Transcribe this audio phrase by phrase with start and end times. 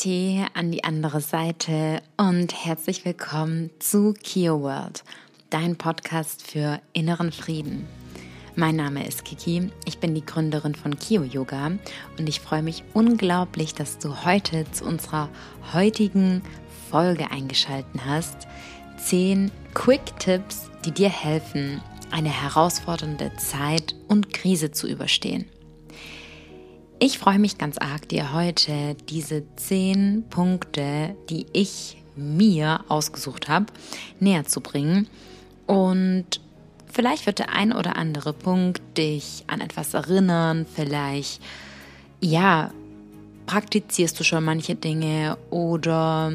[0.00, 5.04] Namaste an die andere Seite und herzlich willkommen zu Kio World,
[5.50, 7.86] dein Podcast für inneren Frieden.
[8.56, 11.72] Mein Name ist Kiki, ich bin die Gründerin von Kio Yoga
[12.18, 15.28] und ich freue mich unglaublich, dass du heute zu unserer
[15.74, 16.40] heutigen
[16.90, 18.48] Folge eingeschaltet hast.
[18.96, 25.44] Zehn Quick Tipps, die dir helfen, eine herausfordernde Zeit und Krise zu überstehen.
[27.02, 33.64] Ich freue mich ganz arg, dir heute diese zehn Punkte, die ich mir ausgesucht habe,
[34.18, 35.08] näher zu bringen.
[35.66, 36.26] Und
[36.92, 41.40] vielleicht wird der ein oder andere Punkt dich an etwas erinnern, vielleicht,
[42.20, 42.70] ja,
[43.46, 46.34] praktizierst du schon manche Dinge oder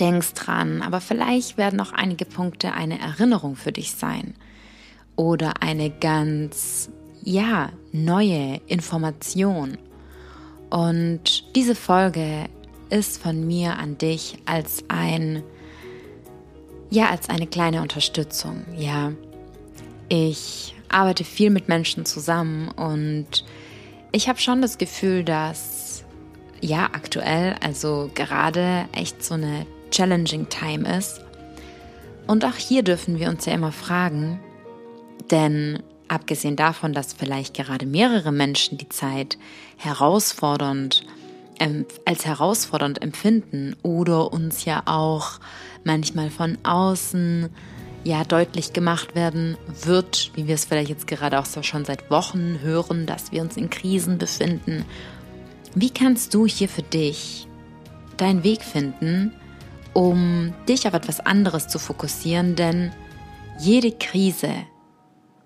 [0.00, 4.34] denkst dran, aber vielleicht werden auch einige Punkte eine Erinnerung für dich sein
[5.14, 6.90] oder eine ganz
[7.22, 9.78] ja, neue Information.
[10.68, 12.46] Und diese Folge
[12.90, 15.42] ist von mir an dich als ein,
[16.90, 19.12] ja, als eine kleine Unterstützung, ja.
[20.08, 23.44] Ich arbeite viel mit Menschen zusammen und
[24.12, 26.04] ich habe schon das Gefühl, dass
[26.60, 31.20] ja, aktuell, also gerade echt so eine challenging Time ist.
[32.26, 34.40] Und auch hier dürfen wir uns ja immer fragen,
[35.30, 39.38] denn Abgesehen davon, dass vielleicht gerade mehrere Menschen die Zeit
[39.78, 41.04] herausfordernd
[41.60, 45.40] ähm, als herausfordernd empfinden oder uns ja auch
[45.84, 47.48] manchmal von außen
[48.04, 52.10] ja deutlich gemacht werden wird, wie wir es vielleicht jetzt gerade auch so schon seit
[52.10, 54.84] Wochen hören, dass wir uns in Krisen befinden.
[55.74, 57.48] Wie kannst du hier für dich
[58.16, 59.32] deinen Weg finden,
[59.94, 62.56] um dich auf etwas anderes zu fokussieren?
[62.56, 62.92] Denn
[63.58, 64.50] jede Krise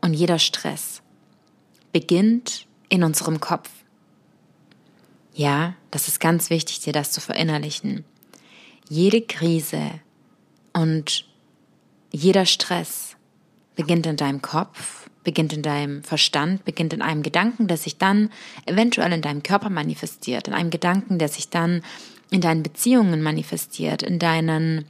[0.01, 1.03] und jeder Stress
[1.93, 3.71] beginnt in unserem Kopf.
[5.35, 8.05] Ja, das ist ganz wichtig, dir das zu verinnerlichen.
[8.89, 10.01] Jede Krise
[10.73, 11.27] und
[12.11, 13.17] jeder Stress
[13.77, 18.31] beginnt in deinem Kopf, beginnt in deinem Verstand, beginnt in einem Gedanken, der sich dann
[18.67, 21.83] eventuell in deinem Körper manifestiert, in einem Gedanken, der sich dann
[22.31, 24.87] in deinen Beziehungen manifestiert, in deinen,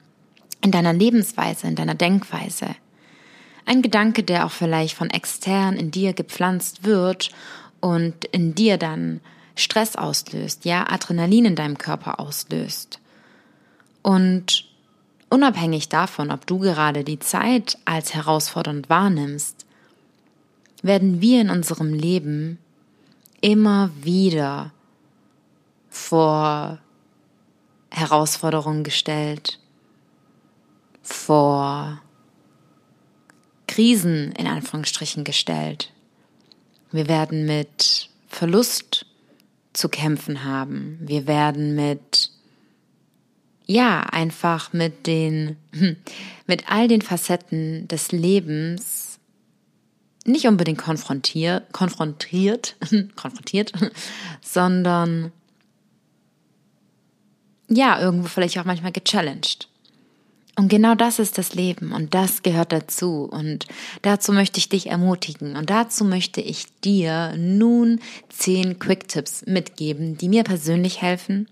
[0.63, 2.75] in deiner Lebensweise, in deiner Denkweise.
[3.69, 7.29] Ein Gedanke, der auch vielleicht von extern in dir gepflanzt wird
[7.81, 9.21] und in dir dann
[9.57, 12.99] Stress auslöst, ja, Adrenalin in deinem Körper auslöst.
[14.01, 14.65] Und
[15.29, 19.67] unabhängig davon, ob du gerade die Zeit als herausfordernd wahrnimmst,
[20.81, 22.57] werden wir in unserem Leben
[23.43, 24.73] immer wieder
[25.91, 26.79] vor
[27.91, 29.59] Herausforderungen gestellt,
[31.03, 32.01] vor
[33.79, 35.93] Krisen in Anführungsstrichen gestellt.
[36.91, 39.07] Wir werden mit Verlust
[39.73, 40.99] zu kämpfen haben.
[41.01, 42.33] Wir werden mit
[43.67, 45.59] ja, einfach mit den
[46.49, 49.21] mit all den Facetten des Lebens
[50.25, 52.75] nicht unbedingt konfrontiert, konfrontiert,
[53.15, 53.71] konfrontiert,
[54.43, 55.31] sondern
[57.69, 59.69] ja, irgendwo vielleicht auch manchmal gechallenged.
[60.59, 63.29] Und genau das ist das Leben und das gehört dazu.
[63.31, 63.69] Und
[64.03, 65.55] dazu möchte ich dich ermutigen.
[65.55, 71.47] Und dazu möchte ich dir nun zehn Quick-Tipps mitgeben, die mir persönlich helfen.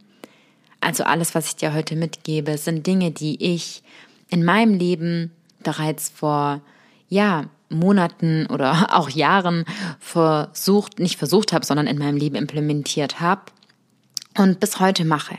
[0.81, 3.85] Also alles, was ich dir heute mitgebe, sind Dinge, die ich
[4.29, 5.31] in meinem Leben
[5.63, 6.61] bereits vor,
[7.09, 9.67] ja, Monaten oder auch Jahren
[10.01, 13.43] versucht, nicht versucht habe, sondern in meinem Leben implementiert habe
[14.37, 15.37] und bis heute mache.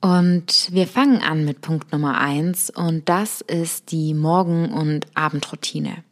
[0.00, 6.02] Und wir fangen an mit Punkt Nummer eins und das ist die Morgen- und Abendroutine.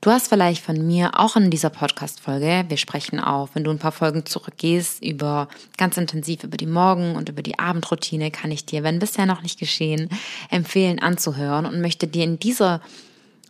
[0.00, 3.80] Du hast vielleicht von mir auch in dieser Podcast-Folge, wir sprechen auch, wenn du ein
[3.80, 8.64] paar Folgen zurückgehst, über ganz intensiv über die Morgen- und über die Abendroutine, kann ich
[8.64, 10.08] dir, wenn bisher noch nicht geschehen,
[10.50, 12.80] empfehlen anzuhören und möchte dir in dieser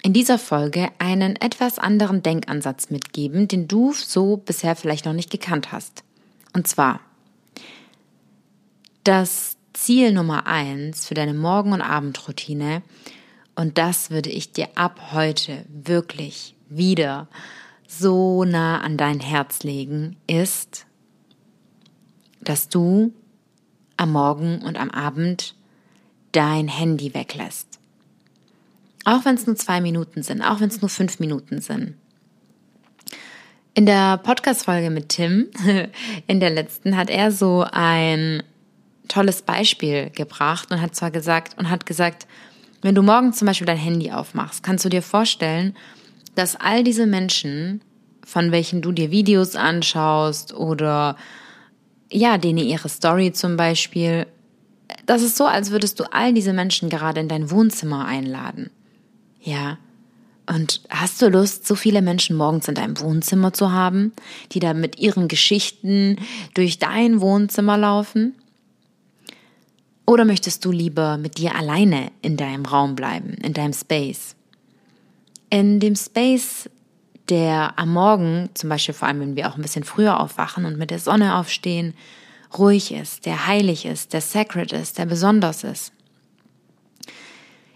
[0.03, 5.29] in dieser Folge einen etwas anderen Denkansatz mitgeben, den du so bisher vielleicht noch nicht
[5.31, 6.05] gekannt hast.
[6.53, 7.01] Und zwar,
[9.09, 12.83] das Ziel Nummer eins für deine Morgen- und Abendroutine,
[13.55, 17.27] und das würde ich dir ab heute wirklich wieder
[17.87, 20.85] so nah an dein Herz legen, ist,
[22.43, 23.15] dass du
[23.97, 25.55] am Morgen und am Abend
[26.33, 27.81] dein Handy weglässt.
[29.07, 31.95] Auch wenn es nur zwei Minuten sind, auch wenn es nur fünf Minuten sind.
[33.73, 35.49] In der Podcast-Folge mit Tim,
[36.27, 38.43] in der letzten, hat er so ein
[39.09, 42.27] tolles Beispiel gebracht und hat zwar gesagt und hat gesagt,
[42.83, 45.75] wenn du morgen zum Beispiel dein Handy aufmachst, kannst du dir vorstellen,
[46.35, 47.81] dass all diese Menschen,
[48.25, 51.17] von welchen du dir Videos anschaust oder
[52.11, 54.27] ja, denen ihre Story zum Beispiel.
[55.07, 58.71] Das ist so, als würdest du all diese Menschen gerade in dein Wohnzimmer einladen.
[59.43, 59.79] Ja.
[60.47, 64.13] Und hast du Lust, so viele Menschen morgens in deinem Wohnzimmer zu haben,
[64.53, 66.17] die da mit ihren Geschichten
[66.55, 68.35] durch dein Wohnzimmer laufen?
[70.09, 74.37] Oder möchtest du lieber mit dir alleine in deinem Raum bleiben, in deinem Space?
[75.51, 76.71] In dem Space,
[77.29, 80.79] der am Morgen, zum Beispiel vor allem, wenn wir auch ein bisschen früher aufwachen und
[80.79, 81.93] mit der Sonne aufstehen,
[82.57, 85.93] ruhig ist, der heilig ist, der sacred ist, der besonders ist.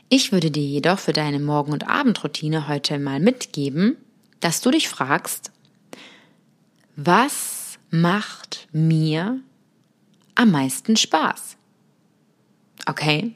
[0.09, 3.99] Ich würde dir jedoch für deine Morgen- und Abendroutine heute mal mitgeben,
[4.41, 5.53] dass du dich fragst,
[6.97, 9.39] was macht mir
[10.35, 11.59] am meisten Spaß?
[12.87, 13.35] Okay?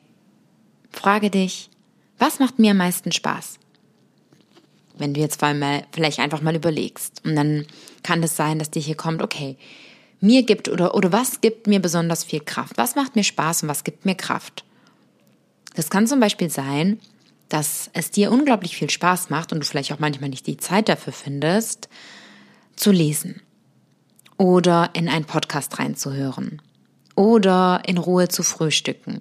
[0.91, 1.71] Frage dich,
[2.19, 3.59] was macht mir am meisten Spaß?
[4.99, 7.67] Wenn du jetzt mal vielleicht einfach mal überlegst und dann
[8.03, 9.59] kann es sein, dass dir hier kommt, okay,
[10.21, 12.79] mir gibt oder, oder was gibt mir besonders viel Kraft?
[12.79, 14.65] Was macht mir Spaß und was gibt mir Kraft?
[15.75, 16.99] Das kann zum Beispiel sein,
[17.51, 20.89] dass es dir unglaublich viel Spaß macht und du vielleicht auch manchmal nicht die Zeit
[20.89, 21.91] dafür findest,
[22.75, 23.43] zu lesen
[24.39, 26.63] oder in einen Podcast reinzuhören
[27.15, 29.21] oder in Ruhe zu frühstücken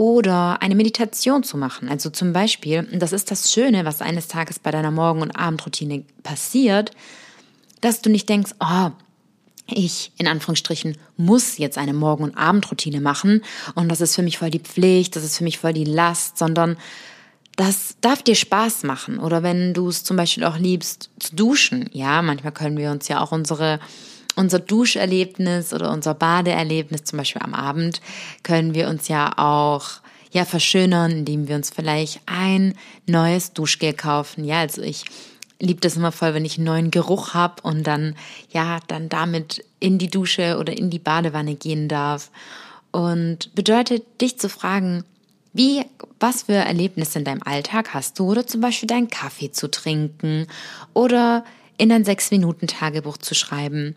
[0.00, 1.90] oder eine Meditation zu machen.
[1.90, 6.04] Also zum Beispiel, das ist das Schöne, was eines Tages bei deiner Morgen- und Abendroutine
[6.22, 6.92] passiert,
[7.82, 8.92] dass du nicht denkst, oh,
[9.66, 13.42] ich in Anführungsstrichen muss jetzt eine Morgen- und Abendroutine machen
[13.74, 16.38] und das ist für mich voll die Pflicht, das ist für mich voll die Last,
[16.38, 16.78] sondern
[17.56, 19.18] das darf dir Spaß machen.
[19.18, 23.06] Oder wenn du es zum Beispiel auch liebst zu duschen, ja, manchmal können wir uns
[23.08, 23.80] ja auch unsere
[24.36, 28.00] unser Duscherlebnis oder unser Badeerlebnis zum Beispiel am Abend
[28.42, 30.00] können wir uns ja auch
[30.32, 32.74] ja verschönern, indem wir uns vielleicht ein
[33.06, 34.44] neues Duschgel kaufen.
[34.44, 35.04] Ja, also ich
[35.60, 38.16] liebt es immer voll, wenn ich einen neuen Geruch habe und dann,
[38.50, 42.30] ja, dann damit in die Dusche oder in die Badewanne gehen darf.
[42.92, 45.04] Und bedeutet, dich zu fragen,
[45.52, 45.84] wie,
[46.18, 50.46] was für Erlebnisse in deinem Alltag hast du oder zum Beispiel deinen Kaffee zu trinken
[50.94, 51.44] oder
[51.80, 53.96] in dein Sechs-Minuten-Tagebuch zu schreiben.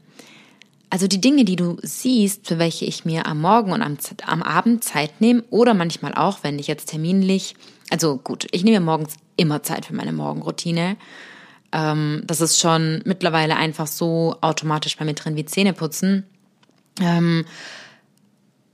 [0.90, 4.44] Also die Dinge, die du siehst, für welche ich mir am Morgen und am, am
[4.44, 7.56] Abend Zeit nehme oder manchmal auch, wenn ich jetzt terminlich,
[7.90, 10.98] also gut, ich nehme morgens immer Zeit für meine Morgenroutine
[11.74, 16.24] ähm, das ist schon mittlerweile einfach so automatisch bei mir drin wie Zähneputzen.
[17.02, 17.46] Ähm,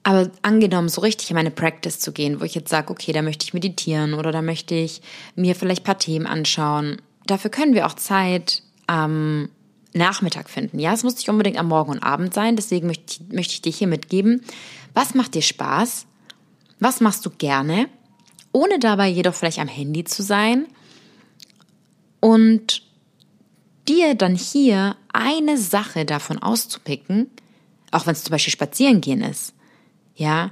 [0.04, 3.22] aber angenommen, so richtig in meine Practice zu gehen, wo ich jetzt sage, okay, da
[3.22, 5.02] möchte ich meditieren oder da möchte ich
[5.36, 7.02] mir vielleicht ein paar Themen anschauen.
[7.26, 9.50] Dafür können wir auch Zeit am
[9.94, 10.80] Nachmittag finden.
[10.80, 12.56] Ja, es muss nicht unbedingt am Morgen und Abend sein.
[12.56, 14.42] Deswegen möchte ich, möchte ich dir hier mitgeben,
[14.94, 16.08] was macht dir Spaß?
[16.80, 17.88] Was machst du gerne?
[18.52, 20.66] Ohne dabei jedoch vielleicht am Handy zu sein.
[22.20, 22.82] Und
[23.88, 27.30] dir dann hier eine Sache davon auszupicken,
[27.92, 29.54] auch wenn es zum Beispiel spazieren gehen ist,
[30.16, 30.50] ja,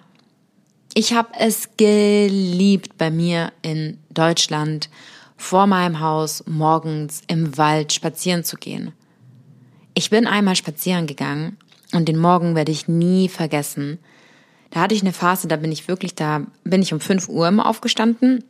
[0.94, 4.90] ich habe es geliebt, bei mir in Deutschland
[5.38, 8.92] vor meinem Haus morgens im Wald spazieren zu gehen.
[9.94, 11.58] Ich bin einmal spazieren gegangen
[11.94, 14.00] und den Morgen werde ich nie vergessen.
[14.72, 17.48] Da hatte ich eine Phase, da bin ich wirklich, da bin ich um 5 Uhr
[17.48, 18.44] immer aufgestanden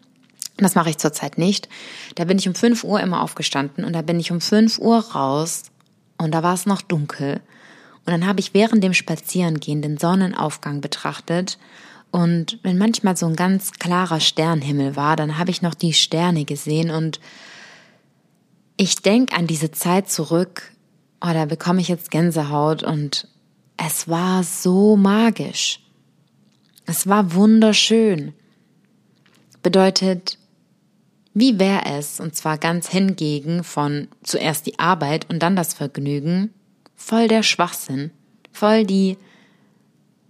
[0.58, 1.70] das mache ich zurzeit nicht.
[2.16, 5.00] Da bin ich um 5 Uhr immer aufgestanden und da bin ich um 5 Uhr
[5.00, 5.64] raus
[6.18, 7.42] und da war es noch dunkel.
[8.06, 11.58] Und dann habe ich während dem Spazierengehen den Sonnenaufgang betrachtet
[12.18, 16.46] und wenn manchmal so ein ganz klarer Sternhimmel war, dann habe ich noch die Sterne
[16.46, 17.20] gesehen und
[18.76, 20.72] ich denke an diese Zeit zurück,
[21.22, 23.28] oh, da bekomme ich jetzt Gänsehaut und
[23.78, 25.80] es war so magisch.
[26.88, 28.34] Es war wunderschön.
[29.62, 30.40] Bedeutet,
[31.36, 36.52] wie wäre es, und zwar ganz hingegen von zuerst die Arbeit und dann das Vergnügen,
[36.96, 38.10] voll der Schwachsinn,
[38.52, 39.18] voll die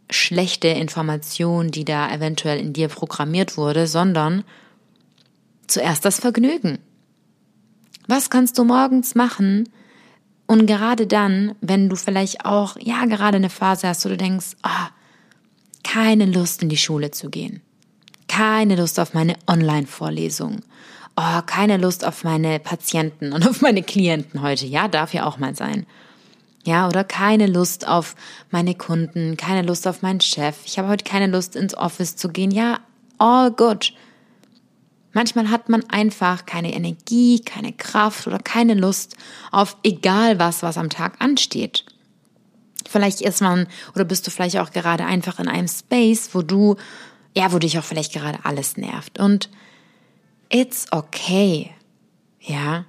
[0.09, 4.43] schlechte Information, die da eventuell in dir programmiert wurde, sondern
[5.67, 6.79] zuerst das Vergnügen.
[8.07, 9.67] Was kannst du morgens machen?
[10.45, 14.55] Und gerade dann, wenn du vielleicht auch, ja, gerade eine Phase hast, wo du denkst,
[14.63, 14.87] oh,
[15.83, 17.61] keine Lust in die Schule zu gehen,
[18.29, 20.61] keine Lust auf meine Online-Vorlesung
[21.17, 24.65] oh, keine Lust auf meine Patienten und auf meine Klienten heute.
[24.65, 25.85] Ja, darf ja auch mal sein.
[26.67, 28.17] Ja, oder keine Lust auf
[28.51, 30.57] meine Kunden, keine Lust auf meinen Chef.
[30.65, 32.51] Ich habe heute keine Lust ins Office zu gehen.
[32.51, 32.81] Ja,
[33.17, 33.93] all good.
[35.13, 39.15] Manchmal hat man einfach keine Energie, keine Kraft oder keine Lust
[39.49, 41.85] auf egal was, was am Tag ansteht.
[42.85, 46.75] Vielleicht ist man oder bist du vielleicht auch gerade einfach in einem Space, wo du,
[47.33, 49.21] ja, wo dich auch vielleicht gerade alles nervt.
[49.21, 49.49] Und
[50.49, 51.71] It's okay.
[52.41, 52.83] Ja.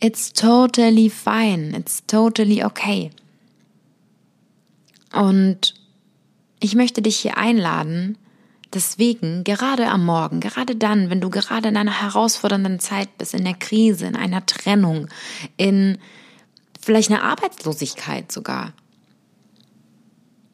[0.00, 1.74] It's totally fine.
[1.76, 3.10] It's totally okay.
[5.12, 5.74] Und
[6.60, 8.18] ich möchte dich hier einladen,
[8.74, 13.44] deswegen gerade am Morgen, gerade dann, wenn du gerade in einer herausfordernden Zeit bist, in
[13.44, 15.08] der Krise, in einer Trennung,
[15.56, 15.98] in
[16.80, 18.72] vielleicht einer Arbeitslosigkeit sogar,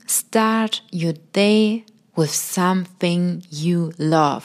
[0.07, 1.85] start your day
[2.15, 4.45] with something you love.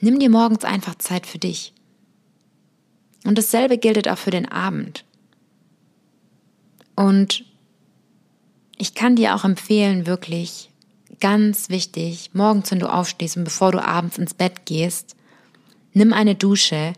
[0.00, 1.72] Nimm dir morgens einfach Zeit für dich.
[3.26, 5.04] Und dasselbe gilt auch für den Abend.
[6.94, 7.44] Und
[8.78, 10.70] ich kann dir auch empfehlen, wirklich
[11.20, 15.16] ganz wichtig, morgens, wenn du aufstehst und bevor du abends ins Bett gehst,
[15.92, 16.92] nimm eine Dusche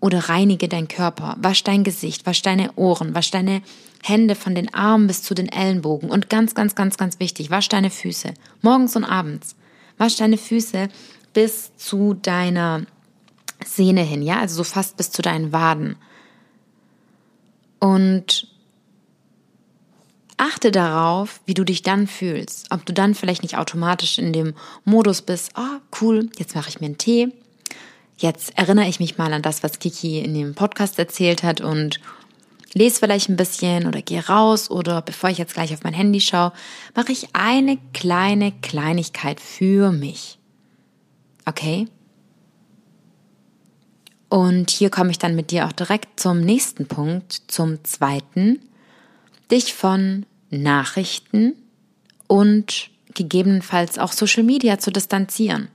[0.00, 3.62] oder reinige deinen Körper, wasch dein Gesicht, wasch deine Ohren, wasch deine
[4.02, 7.68] Hände von den Armen bis zu den Ellenbogen und ganz, ganz, ganz, ganz wichtig, wasch
[7.68, 9.56] deine Füße, morgens und abends.
[9.96, 10.88] Wasch deine Füße
[11.32, 12.82] bis zu deiner
[13.64, 15.96] Sehne hin, ja, also so fast bis zu deinen Waden.
[17.80, 18.48] Und
[20.36, 22.66] achte darauf, wie du dich dann fühlst.
[22.70, 24.54] Ob du dann vielleicht nicht automatisch in dem
[24.84, 27.28] Modus bist, oh cool, jetzt mache ich mir einen Tee.
[28.16, 32.00] Jetzt erinnere ich mich mal an das, was Kiki in dem Podcast erzählt hat und
[32.72, 36.20] lese vielleicht ein bisschen oder gehe raus oder bevor ich jetzt gleich auf mein Handy
[36.20, 36.52] schaue,
[36.94, 40.38] mache ich eine kleine Kleinigkeit für mich.
[41.44, 41.86] Okay?
[44.28, 48.60] Und hier komme ich dann mit dir auch direkt zum nächsten Punkt, zum zweiten,
[49.50, 51.54] dich von Nachrichten
[52.26, 55.68] und gegebenenfalls auch Social Media zu distanzieren.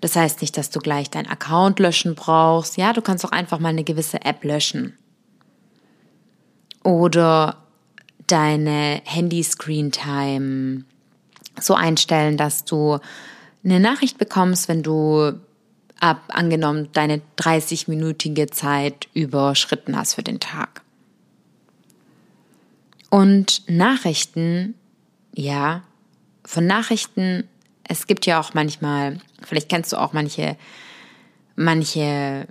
[0.00, 2.76] Das heißt nicht, dass du gleich deinen Account löschen brauchst.
[2.76, 4.96] Ja, du kannst auch einfach mal eine gewisse App löschen.
[6.84, 7.56] Oder
[8.26, 10.84] deine Handy-Screen-Time
[11.60, 12.98] so einstellen, dass du
[13.64, 15.32] eine Nachricht bekommst, wenn du
[16.00, 20.82] ab angenommen deine 30-minütige Zeit überschritten hast für den Tag.
[23.10, 24.74] Und Nachrichten,
[25.34, 25.82] ja,
[26.44, 27.48] von Nachrichten,
[27.84, 30.56] es gibt ja auch manchmal, vielleicht kennst du auch manche,
[31.56, 32.46] manche,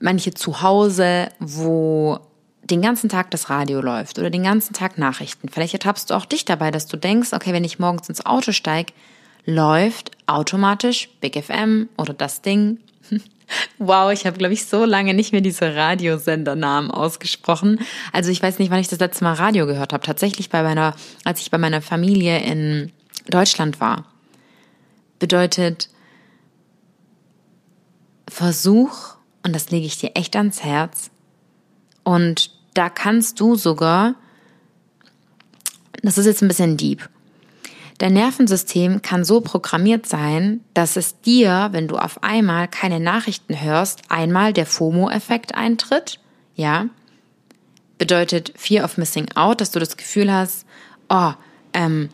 [0.00, 2.20] manche Zuhause, wo
[2.64, 5.48] den ganzen Tag das Radio läuft oder den ganzen Tag Nachrichten.
[5.48, 8.52] Vielleicht ertappst du auch dich dabei, dass du denkst, okay, wenn ich morgens ins Auto
[8.52, 8.92] steige,
[9.44, 12.78] läuft automatisch Big FM oder das Ding
[13.78, 17.80] Wow, ich habe, glaube ich, so lange nicht mehr diese Radiosendernamen ausgesprochen.
[18.12, 20.04] Also ich weiß nicht, wann ich das letzte Mal Radio gehört habe.
[20.04, 20.94] Tatsächlich bei meiner,
[21.24, 22.92] als ich bei meiner Familie in
[23.28, 24.06] Deutschland war.
[25.18, 25.88] Bedeutet
[28.28, 31.10] Versuch, und das lege ich dir echt ans Herz,
[32.04, 34.14] und da kannst du sogar,
[36.02, 37.08] das ist jetzt ein bisschen deep,
[38.02, 43.62] Dein Nervensystem kann so programmiert sein, dass es dir, wenn du auf einmal keine Nachrichten
[43.62, 46.18] hörst, einmal der FOMO-Effekt eintritt.
[46.56, 46.86] Ja.
[47.98, 50.66] Bedeutet Fear of Missing Out, dass du das Gefühl hast,
[51.08, 51.30] oh,
[51.74, 52.08] ähm,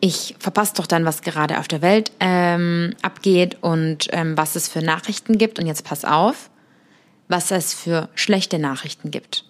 [0.00, 4.68] ich verpasse doch dann, was gerade auf der Welt ähm, abgeht und ähm, was es
[4.68, 5.58] für Nachrichten gibt.
[5.58, 6.48] Und jetzt pass auf,
[7.28, 9.44] was es für schlechte Nachrichten gibt.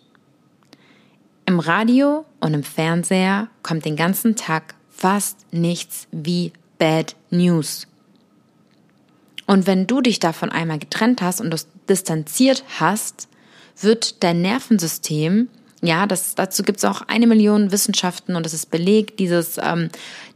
[1.46, 7.86] Im Radio und im Fernseher kommt den ganzen Tag fast nichts wie Bad News.
[9.46, 13.26] Und wenn du dich davon einmal getrennt hast und das distanziert hast,
[13.80, 15.48] wird dein Nervensystem,
[15.82, 19.88] ja, das, dazu gibt es auch eine Million Wissenschaften und es ist belegt, dieses, ähm,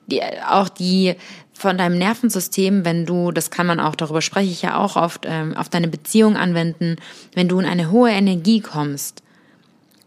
[0.06, 1.14] die, auch die
[1.52, 5.26] von deinem Nervensystem, wenn du, das kann man auch, darüber spreche ich ja auch oft,
[5.28, 6.97] ähm, auf deine Beziehung anwenden,
[7.35, 9.23] wenn du in eine hohe Energie kommst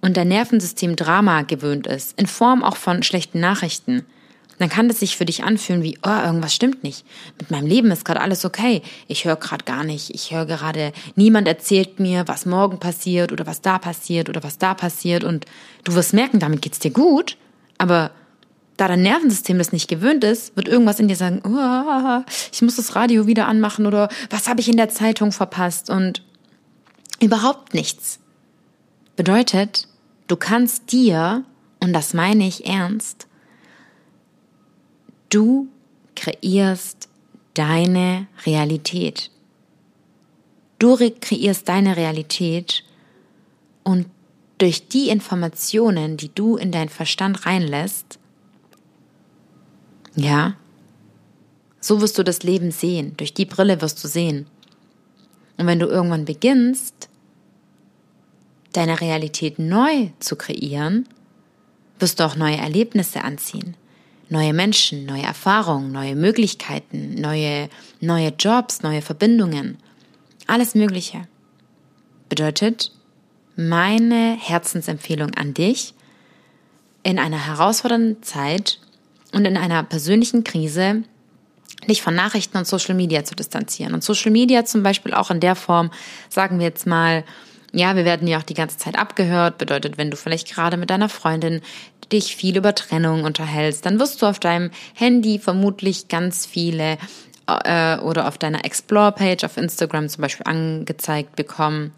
[0.02, 4.04] und dein Nervensystem Drama gewöhnt ist, in Form auch von schlechten Nachrichten,
[4.58, 7.06] dann kann es sich für dich anfühlen wie, oh, irgendwas stimmt nicht.
[7.40, 8.82] Mit meinem Leben ist gerade alles okay.
[9.08, 10.10] Ich höre gerade gar nicht.
[10.16, 14.58] Ich höre gerade, niemand erzählt mir, was morgen passiert oder was da passiert oder was
[14.58, 15.24] da passiert.
[15.24, 15.46] Und
[15.84, 17.38] du wirst merken, damit geht's dir gut.
[17.78, 18.12] Aber
[18.78, 22.78] da dein Nervensystem das nicht gewöhnt ist, wird irgendwas in dir sagen, oh, ich muss
[22.78, 26.24] das Radio wieder anmachen oder was habe ich in der Zeitung verpasst und
[27.20, 28.20] überhaupt nichts.
[29.16, 29.88] Bedeutet,
[30.28, 31.44] du kannst dir,
[31.80, 33.27] und das meine ich ernst,
[35.30, 35.68] Du
[36.16, 37.10] kreierst
[37.54, 39.32] deine Realität.
[40.80, 42.84] Du kreierst deine Realität
[43.84, 44.08] und
[44.58, 48.20] durch die Informationen, die du in deinen Verstand reinlässt,
[50.16, 50.56] ja,
[51.80, 53.16] so wirst du das Leben sehen.
[53.18, 54.48] Durch die Brille wirst du sehen.
[55.58, 57.10] Und wenn du irgendwann beginnst,
[58.74, 61.08] deine Realität neu zu kreieren,
[62.00, 63.76] wirst du auch neue Erlebnisse anziehen
[64.30, 67.70] neue Menschen, neue Erfahrungen, neue Möglichkeiten, neue,
[68.00, 69.78] neue Jobs, neue Verbindungen.
[70.48, 71.28] Alles Mögliche.
[72.30, 72.92] Bedeutet,
[73.56, 75.94] meine Herzensempfehlung an dich,
[77.04, 78.80] in einer herausfordernden Zeit
[79.34, 81.04] und in einer persönlichen Krise
[81.88, 83.94] dich von Nachrichten und Social Media zu distanzieren.
[83.94, 85.92] Und Social Media zum Beispiel auch in der Form,
[86.30, 87.24] sagen wir jetzt mal,
[87.74, 89.58] ja, wir werden ja auch die ganze Zeit abgehört.
[89.58, 91.62] Bedeutet, wenn du vielleicht gerade mit deiner Freundin
[92.12, 96.98] dich viel über Trennung unterhältst, dann wirst du auf deinem Handy vermutlich ganz viele
[97.48, 101.94] äh, oder auf deiner Explore-Page auf Instagram zum Beispiel angezeigt bekommen.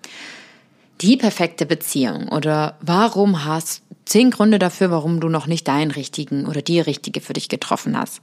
[1.02, 6.46] Die perfekte Beziehung oder warum hast zehn Gründe dafür, warum du noch nicht deinen richtigen
[6.46, 8.22] oder die richtige für dich getroffen hast.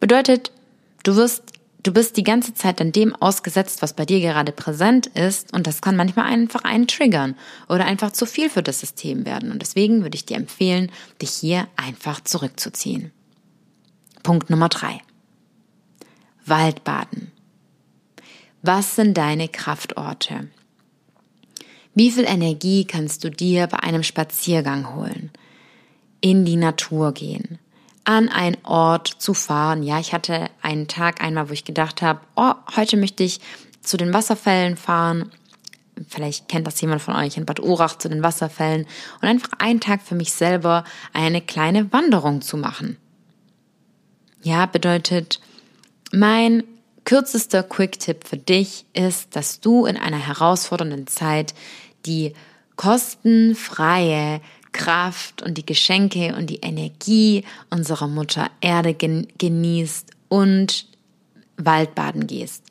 [0.00, 0.50] Bedeutet,
[1.04, 1.42] du wirst
[1.82, 5.66] du bist die ganze Zeit an dem ausgesetzt, was bei dir gerade präsent ist und
[5.66, 7.36] das kann manchmal einfach einen triggern
[7.68, 11.30] oder einfach zu viel für das System werden und deswegen würde ich dir empfehlen, dich
[11.30, 13.12] hier einfach zurückzuziehen.
[14.22, 15.00] Punkt Nummer drei.
[16.44, 17.32] Waldbaden.
[18.62, 20.48] Was sind deine Kraftorte?
[21.94, 25.30] Wie viel Energie kannst du dir bei einem Spaziergang holen?
[26.20, 27.58] In die Natur gehen,
[28.04, 29.82] an einen Ort zu fahren.
[29.82, 33.40] Ja, ich hatte einen Tag einmal, wo ich gedacht habe, oh, heute möchte ich
[33.82, 35.30] zu den Wasserfällen fahren.
[36.08, 38.86] Vielleicht kennt das jemand von euch in Bad Urach zu den Wasserfällen
[39.20, 42.96] und einfach einen Tag für mich selber eine kleine Wanderung zu machen.
[44.42, 45.40] Ja, bedeutet,
[46.12, 46.64] mein
[47.04, 51.54] kürzester Quick-Tipp für dich ist, dass du in einer herausfordernden Zeit
[52.06, 52.34] die
[52.76, 54.40] kostenfreie
[54.72, 60.86] Kraft und die Geschenke und die Energie unserer Mutter Erde genießt und
[61.56, 62.64] Waldbaden gehst,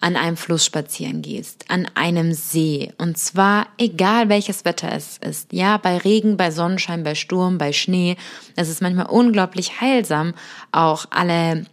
[0.00, 5.52] an einem Fluss spazieren gehst, an einem See und zwar egal welches Wetter es ist,
[5.52, 8.16] ja, bei Regen, bei Sonnenschein, bei Sturm, bei Schnee,
[8.54, 10.34] es ist manchmal unglaublich heilsam,
[10.72, 11.66] auch alle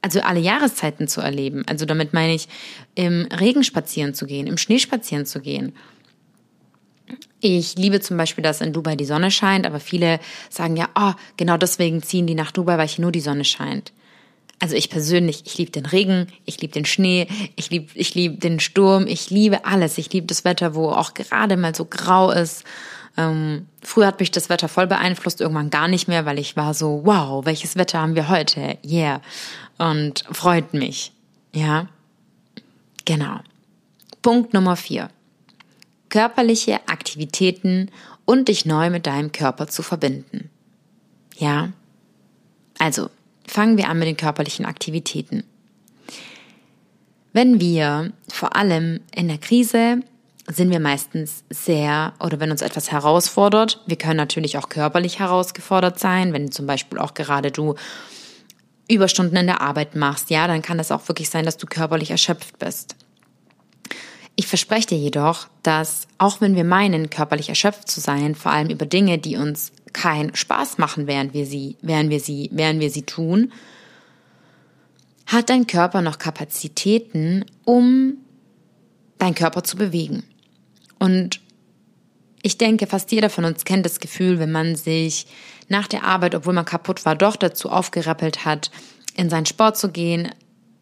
[0.00, 1.64] also alle Jahreszeiten zu erleben.
[1.66, 2.48] Also damit meine ich,
[2.94, 5.74] im Regen spazieren zu gehen, im Schnee spazieren zu gehen.
[7.40, 10.18] Ich liebe zum Beispiel, dass in Dubai die Sonne scheint, aber viele
[10.50, 13.92] sagen ja, oh, genau deswegen ziehen die nach Dubai, weil hier nur die Sonne scheint.
[14.60, 18.40] Also ich persönlich, ich liebe den Regen, ich liebe den Schnee, ich liebe ich lieb
[18.40, 19.98] den Sturm, ich liebe alles.
[19.98, 22.64] Ich liebe das Wetter, wo auch gerade mal so grau ist.
[23.16, 26.74] Ähm, früher hat mich das Wetter voll beeinflusst, irgendwann gar nicht mehr, weil ich war
[26.74, 28.78] so, wow, welches Wetter haben wir heute?
[28.84, 29.20] Yeah.
[29.78, 31.12] Und freut mich.
[31.54, 31.86] Ja.
[33.04, 33.40] Genau.
[34.22, 35.10] Punkt Nummer vier
[36.08, 37.90] körperliche Aktivitäten
[38.24, 40.50] und dich neu mit deinem Körper zu verbinden.
[41.36, 41.70] Ja?
[42.78, 43.10] Also,
[43.46, 45.44] fangen wir an mit den körperlichen Aktivitäten.
[47.32, 50.02] Wenn wir vor allem in der Krise
[50.50, 55.98] sind wir meistens sehr, oder wenn uns etwas herausfordert, wir können natürlich auch körperlich herausgefordert
[55.98, 57.74] sein, wenn zum Beispiel auch gerade du
[58.90, 62.10] Überstunden in der Arbeit machst, ja, dann kann das auch wirklich sein, dass du körperlich
[62.10, 62.96] erschöpft bist.
[64.40, 68.70] Ich verspreche dir jedoch, dass auch wenn wir meinen, körperlich erschöpft zu sein, vor allem
[68.70, 72.88] über Dinge, die uns keinen Spaß machen, während wir sie, während wir sie, während wir
[72.88, 73.50] sie tun,
[75.26, 78.18] hat dein Körper noch Kapazitäten, um
[79.18, 80.22] deinen Körper zu bewegen.
[81.00, 81.40] Und
[82.40, 85.26] ich denke, fast jeder von uns kennt das Gefühl, wenn man sich
[85.66, 88.70] nach der Arbeit, obwohl man kaputt war, doch dazu aufgerappelt hat,
[89.16, 90.30] in seinen Sport zu gehen,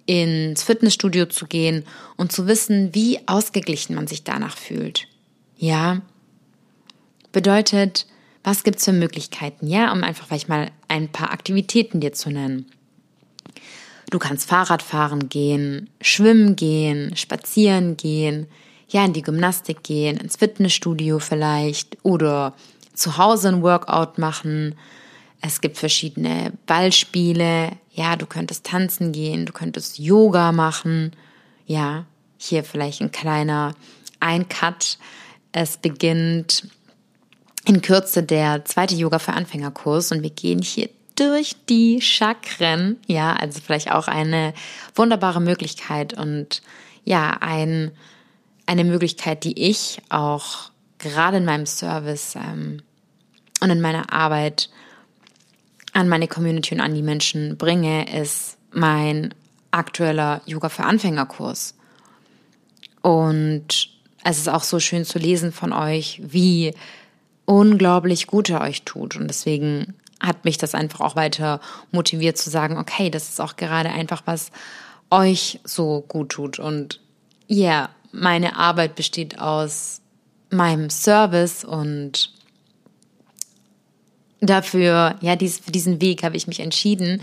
[0.07, 1.85] ins Fitnessstudio zu gehen
[2.17, 5.09] und zu wissen, wie ausgeglichen man sich danach fühlt.
[5.59, 6.03] Ja,
[7.33, 8.07] bedeutet,
[8.45, 9.67] was gibt's für Möglichkeiten?
[9.67, 12.67] Ja, um einfach vielleicht mal ein paar Aktivitäten dir zu nennen.
[14.11, 18.47] Du kannst Fahrrad fahren gehen, schwimmen gehen, spazieren gehen,
[18.89, 22.55] ja, in die Gymnastik gehen, ins Fitnessstudio vielleicht oder
[22.95, 24.77] zu Hause ein Workout machen,
[25.41, 27.73] es gibt verschiedene Ballspiele.
[27.97, 31.13] Ja, du könntest tanzen gehen, du könntest Yoga machen.
[31.67, 32.05] Ja,
[32.37, 33.75] hier vielleicht ein kleiner
[34.21, 34.99] Eincut.
[35.53, 36.69] Es beginnt
[37.65, 42.99] in Kürze der zweite Yoga für Anfängerkurs und wir gehen hier durch die Chakren.
[43.07, 44.53] Ja, also vielleicht auch eine
[44.95, 46.61] wunderbare Möglichkeit und
[47.05, 47.93] ja, ein,
[48.67, 52.83] eine Möglichkeit, die ich auch gerade in meinem Service ähm,
[53.63, 54.69] und in meiner Arbeit
[55.97, 59.33] an meine Community und an die Menschen bringe, ist mein
[59.71, 61.75] aktueller Yoga für Anfängerkurs.
[63.01, 63.89] Und
[64.23, 66.75] es ist auch so schön zu lesen von euch, wie
[67.47, 69.17] unglaublich gut er euch tut.
[69.17, 71.61] Und deswegen hat mich das einfach auch weiter
[71.93, 74.51] motiviert zu sagen, okay, das ist auch gerade einfach was
[75.11, 76.59] euch so gut tut.
[76.59, 77.01] Und
[77.47, 80.03] ja, yeah, meine Arbeit besteht aus
[80.51, 82.36] meinem Service und
[84.41, 87.23] dafür, ja, dies, für diesen Weg habe ich mich entschieden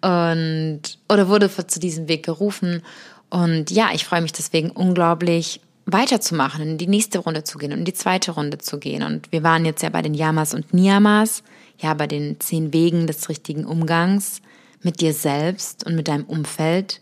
[0.00, 2.82] und oder wurde zu diesem Weg gerufen.
[3.30, 7.80] Und ja, ich freue mich deswegen unglaublich, weiterzumachen, in die nächste Runde zu gehen und
[7.80, 9.02] in die zweite Runde zu gehen.
[9.02, 11.42] Und wir waren jetzt ja bei den Yamas und Niyamas,
[11.78, 14.40] ja, bei den zehn Wegen des richtigen Umgangs
[14.82, 17.00] mit dir selbst und mit deinem Umfeld.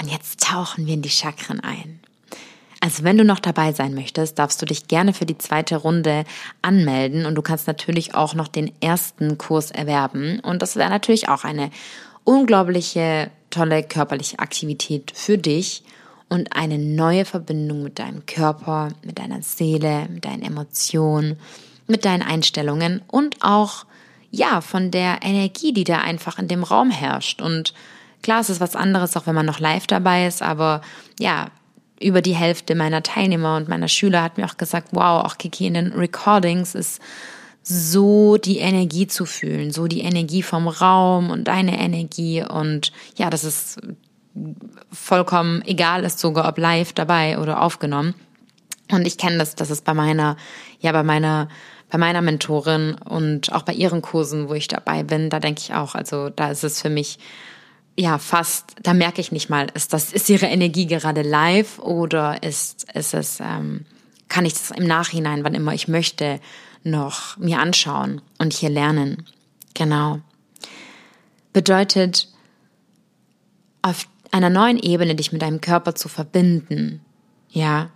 [0.00, 2.00] Und jetzt tauchen wir in die Chakren ein.
[2.86, 6.22] Also wenn du noch dabei sein möchtest, darfst du dich gerne für die zweite Runde
[6.62, 10.38] anmelden und du kannst natürlich auch noch den ersten Kurs erwerben.
[10.38, 11.72] Und das wäre natürlich auch eine
[12.22, 15.82] unglaubliche, tolle körperliche Aktivität für dich
[16.28, 21.40] und eine neue Verbindung mit deinem Körper, mit deiner Seele, mit deinen Emotionen,
[21.88, 23.84] mit deinen Einstellungen und auch,
[24.30, 27.42] ja, von der Energie, die da einfach in dem Raum herrscht.
[27.42, 27.74] Und
[28.22, 30.82] klar, es ist was anderes, auch wenn man noch live dabei ist, aber
[31.18, 31.48] ja,
[32.00, 35.66] über die Hälfte meiner Teilnehmer und meiner Schüler hat mir auch gesagt, wow, auch Kiki
[35.66, 37.00] in den Recordings ist
[37.62, 43.28] so die Energie zu fühlen, so die Energie vom Raum und deine Energie und ja,
[43.28, 43.80] das ist
[44.92, 48.14] vollkommen egal ist sogar, ob live dabei oder aufgenommen.
[48.92, 50.36] Und ich kenne das, das ist bei meiner,
[50.80, 51.48] ja, bei meiner,
[51.90, 55.74] bei meiner Mentorin und auch bei ihren Kursen, wo ich dabei bin, da denke ich
[55.74, 57.18] auch, also da ist es für mich
[57.98, 62.42] ja fast, da merke ich nicht mal, ist das, ist ihre Energie gerade live oder
[62.42, 63.86] ist, ist es, ähm,
[64.28, 66.40] kann ich das im Nachhinein, wann immer ich möchte,
[66.82, 69.24] noch mir anschauen und hier lernen.
[69.74, 70.20] Genau.
[71.52, 72.28] Bedeutet,
[73.82, 77.00] auf einer neuen Ebene dich mit deinem Körper zu verbinden,
[77.50, 77.90] ja,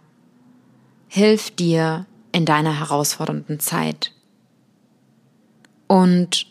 [1.08, 4.12] hilft dir in deiner herausfordernden Zeit.
[5.86, 6.46] Und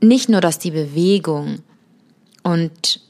[0.00, 1.62] nicht nur, dass die Bewegung
[2.50, 3.00] und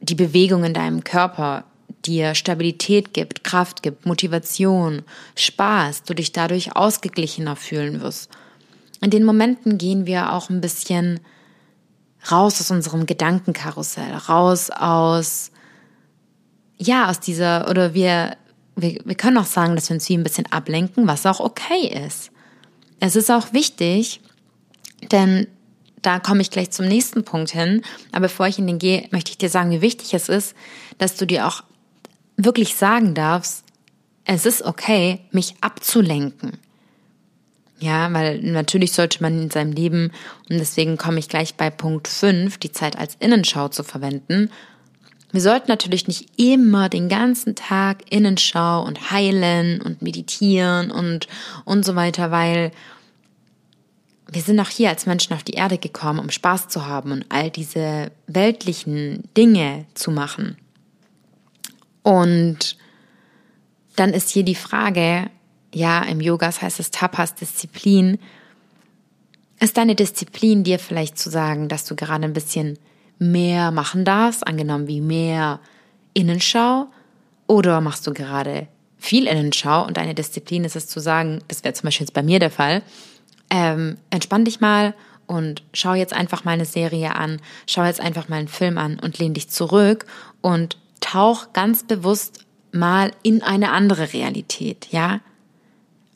[0.00, 1.64] die Bewegung in deinem Körper
[2.04, 5.02] dir Stabilität gibt, Kraft gibt, Motivation,
[5.34, 8.30] Spaß, du dich dadurch ausgeglichener fühlen wirst.
[9.00, 11.20] In den Momenten gehen wir auch ein bisschen
[12.30, 15.50] raus aus unserem Gedankenkarussell, raus aus,
[16.78, 18.36] ja, aus dieser, oder wir,
[18.76, 21.88] wir, wir können auch sagen, dass wir uns wie ein bisschen ablenken, was auch okay
[22.06, 22.30] ist.
[23.00, 24.20] Es ist auch wichtig,
[25.10, 25.48] denn
[26.06, 27.82] da komme ich gleich zum nächsten Punkt hin.
[28.12, 30.54] Aber bevor ich in den gehe, möchte ich dir sagen, wie wichtig es ist,
[30.98, 31.64] dass du dir auch
[32.36, 33.64] wirklich sagen darfst,
[34.24, 36.58] es ist okay, mich abzulenken.
[37.78, 40.12] Ja, weil natürlich sollte man in seinem Leben,
[40.48, 44.50] und deswegen komme ich gleich bei Punkt 5, die Zeit als Innenschau zu verwenden.
[45.32, 51.26] Wir sollten natürlich nicht immer den ganzen Tag Innenschau und heilen und meditieren und,
[51.64, 52.70] und so weiter, weil
[54.28, 57.26] wir sind auch hier als Menschen auf die Erde gekommen, um Spaß zu haben und
[57.28, 60.56] all diese weltlichen Dinge zu machen.
[62.02, 62.76] Und
[63.94, 65.30] dann ist hier die Frage,
[65.72, 68.18] ja, im Yogas heißt es Tapas Disziplin.
[69.60, 72.78] Ist deine Disziplin dir vielleicht zu sagen, dass du gerade ein bisschen
[73.18, 75.60] mehr machen darfst, angenommen wie mehr
[76.14, 76.86] Innenschau?
[77.46, 78.66] Oder machst du gerade
[78.98, 82.22] viel Innenschau und deine Disziplin ist es zu sagen, das wäre zum Beispiel jetzt bei
[82.22, 82.82] mir der Fall,
[83.50, 84.94] ähm, entspann dich mal
[85.26, 88.98] und schau jetzt einfach mal eine Serie an, schau jetzt einfach mal einen Film an
[88.98, 90.06] und lehn dich zurück
[90.40, 95.20] und tauch ganz bewusst mal in eine andere Realität, ja?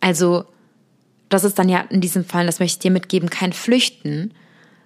[0.00, 0.44] Also,
[1.28, 4.32] das ist dann ja in diesem Fall, das möchte ich dir mitgeben, kein Flüchten,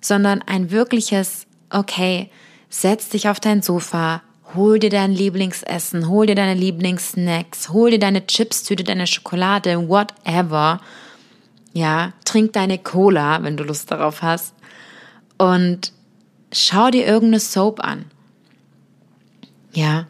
[0.01, 2.31] sondern ein wirkliches, okay,
[2.69, 4.23] setz dich auf dein Sofa,
[4.55, 10.81] hol dir dein Lieblingsessen, hol dir deine Lieblingssnacks, hol dir deine Chipstüte, deine Schokolade, whatever.
[11.75, 14.55] Ja, trink deine Cola, wenn du Lust darauf hast.
[15.37, 15.93] Und
[16.53, 18.07] schau dir irgendeine Soap an.
[19.73, 20.07] Ja,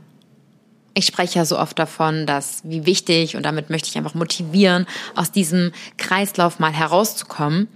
[0.92, 4.87] ich spreche ja so oft davon, dass wie wichtig, und damit möchte ich einfach motivieren,
[5.16, 7.66] aus diesem Kreislauf mal herauszukommen.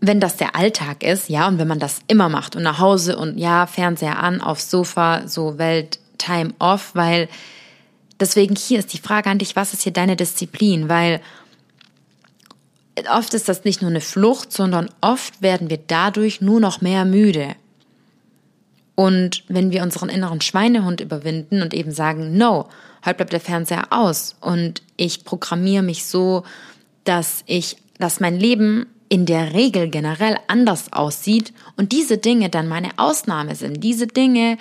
[0.00, 3.16] Wenn das der Alltag ist, ja, und wenn man das immer macht und nach Hause
[3.16, 7.28] und ja, Fernseher an, aufs Sofa, so Welt, Time off, weil
[8.20, 10.88] deswegen hier ist die Frage an dich, was ist hier deine Disziplin?
[10.88, 11.20] Weil
[13.10, 17.04] oft ist das nicht nur eine Flucht, sondern oft werden wir dadurch nur noch mehr
[17.04, 17.54] müde.
[18.94, 22.68] Und wenn wir unseren inneren Schweinehund überwinden und eben sagen, no,
[23.04, 26.44] heute bleibt der Fernseher aus und ich programmiere mich so,
[27.04, 32.66] dass ich, dass mein Leben in der Regel generell anders aussieht und diese Dinge dann
[32.66, 34.56] meine Ausnahme sind, diese Dinge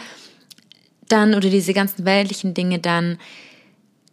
[1.07, 3.17] dann oder diese ganzen weltlichen Dinge dann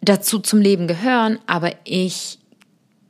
[0.01, 2.39] dazu zum Leben gehören, aber ich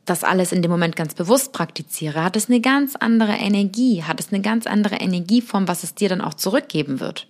[0.04, 4.18] das alles in dem Moment ganz bewusst praktiziere, hat es eine ganz andere Energie, hat
[4.18, 7.28] es eine ganz andere Energieform, was es dir dann auch zurückgeben wird.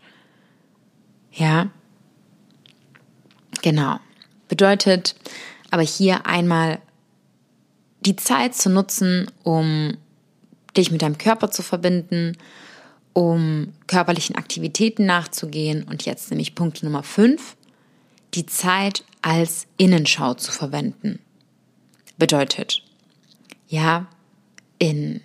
[1.33, 1.71] Ja?
[3.63, 3.99] Genau.
[4.49, 5.15] Bedeutet
[5.71, 6.79] aber hier einmal
[8.01, 9.97] die Zeit zu nutzen, um
[10.77, 12.37] dich mit deinem Körper zu verbinden,
[13.13, 15.85] um körperlichen Aktivitäten nachzugehen.
[15.85, 17.57] Und jetzt nämlich Punkt Nummer 5,
[18.35, 21.21] die Zeit als Innenschau zu verwenden.
[22.23, 22.85] Bedeutet,
[23.67, 24.07] ja,
[24.79, 25.21] in,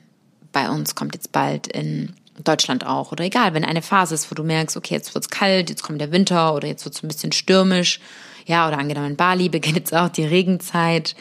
[0.51, 4.33] bei uns kommt jetzt bald in Deutschland auch oder egal, wenn eine Phase ist, wo
[4.33, 7.33] du merkst, okay, jetzt wird's kalt, jetzt kommt der Winter oder jetzt wird's ein bisschen
[7.33, 7.99] stürmisch,
[8.47, 11.15] ja, oder angenommen in Bali beginnt jetzt auch die Regenzeit.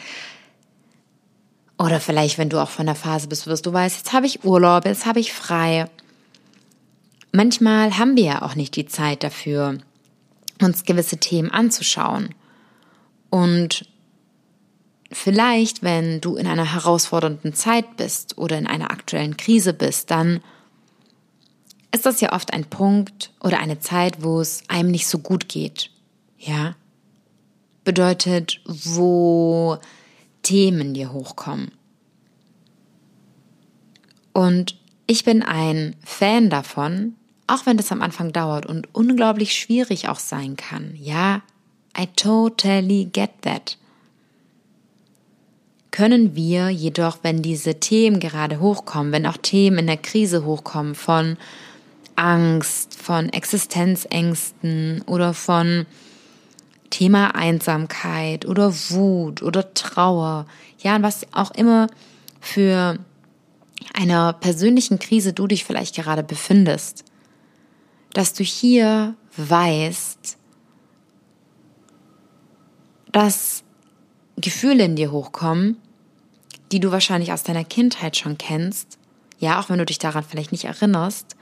[1.77, 4.43] Oder vielleicht, wenn du auch von der Phase bist, wirst du weißt, jetzt habe ich
[4.43, 5.85] Urlaub, jetzt habe ich frei.
[7.31, 9.77] Manchmal haben wir ja auch nicht die Zeit dafür,
[10.59, 12.33] uns gewisse Themen anzuschauen.
[13.29, 13.85] Und
[15.11, 20.41] vielleicht, wenn du in einer herausfordernden Zeit bist oder in einer aktuellen Krise bist, dann
[21.91, 25.47] ist das ja oft ein Punkt oder eine Zeit, wo es einem nicht so gut
[25.47, 25.89] geht.
[26.37, 26.75] Ja?
[27.83, 29.77] Bedeutet, wo
[30.43, 31.71] Themen dir hochkommen.
[34.33, 37.15] Und ich bin ein Fan davon,
[37.47, 40.93] auch wenn das am Anfang dauert und unglaublich schwierig auch sein kann.
[40.95, 41.41] Ja,
[41.97, 43.77] I totally get that.
[45.91, 50.95] Können wir jedoch, wenn diese Themen gerade hochkommen, wenn auch Themen in der Krise hochkommen
[50.95, 51.37] von
[52.15, 55.85] Angst, von Existenzängsten oder von
[56.89, 60.45] Thema Einsamkeit oder Wut oder Trauer,
[60.79, 61.87] ja, was auch immer
[62.39, 62.97] für
[63.93, 67.03] einer persönlichen Krise du dich vielleicht gerade befindest,
[68.13, 70.37] dass du hier weißt,
[73.11, 73.63] dass
[74.37, 75.77] Gefühle in dir hochkommen,
[76.71, 78.97] die du wahrscheinlich aus deiner Kindheit schon kennst,
[79.39, 81.35] ja, auch wenn du dich daran vielleicht nicht erinnerst,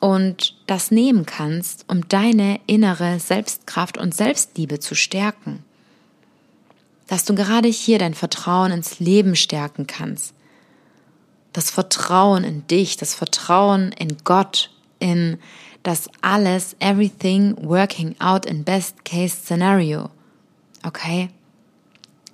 [0.00, 5.64] und das nehmen kannst, um deine innere Selbstkraft und Selbstliebe zu stärken.
[7.06, 10.34] Dass du gerade hier dein Vertrauen ins Leben stärken kannst.
[11.52, 15.38] Das Vertrauen in dich, das Vertrauen in Gott, in
[15.82, 20.10] das alles, everything working out in best case scenario.
[20.82, 21.30] Okay?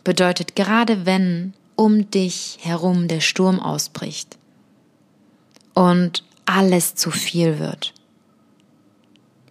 [0.04, 4.36] Bedeutet gerade wenn um dich herum der Sturm ausbricht
[5.74, 7.94] und alles zu viel wird.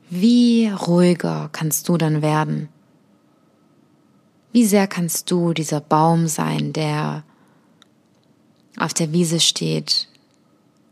[0.10, 2.70] Wie ruhiger kannst du dann werden?
[4.52, 7.24] Wie sehr kannst du dieser Baum sein, der
[8.78, 10.08] auf der Wiese steht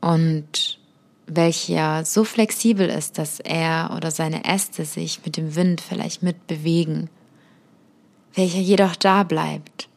[0.02, 0.80] und
[1.26, 7.10] welcher so flexibel ist, dass er oder seine Äste sich mit dem Wind vielleicht mitbewegen,
[8.38, 9.90] welcher jedoch da bleibt,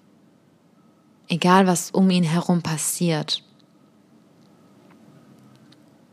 [1.28, 3.44] egal was um ihn herum passiert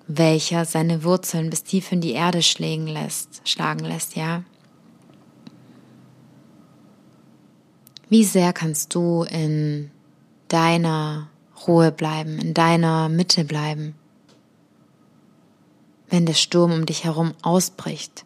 [0.08, 4.44] welcher seine Wurzeln bis tief in die Erde schlagen lässt, schlagen lässt, ja.
[8.10, 9.92] Wie sehr kannst du in
[10.48, 11.30] deiner
[11.68, 13.96] Ruhe bleiben, in deiner Mitte bleiben,
[16.10, 18.24] wenn der Sturm um dich herum ausbricht?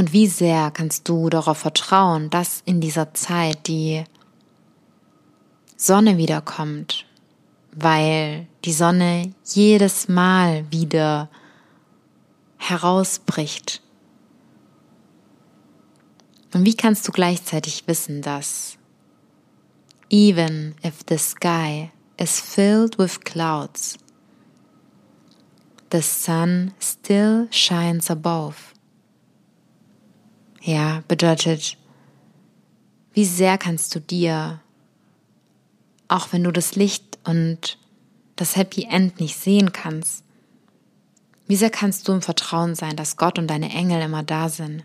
[0.00, 4.02] Und wie sehr kannst du darauf vertrauen, dass in dieser Zeit die
[5.76, 7.06] Sonne wiederkommt
[7.72, 11.28] weil die Sonne jedes Mal wieder
[12.58, 13.82] herausbricht.
[16.52, 18.76] Und wie kannst du gleichzeitig wissen, dass
[20.10, 23.96] even if the sky is filled with clouds,
[25.92, 28.69] the sun still shines above?
[30.62, 31.78] Ja, bedeutet,
[33.14, 34.60] wie sehr kannst du dir,
[36.08, 37.78] auch wenn du das Licht und
[38.36, 40.22] das Happy End nicht sehen kannst,
[41.46, 44.84] wie sehr kannst du im Vertrauen sein, dass Gott und deine Engel immer da sind?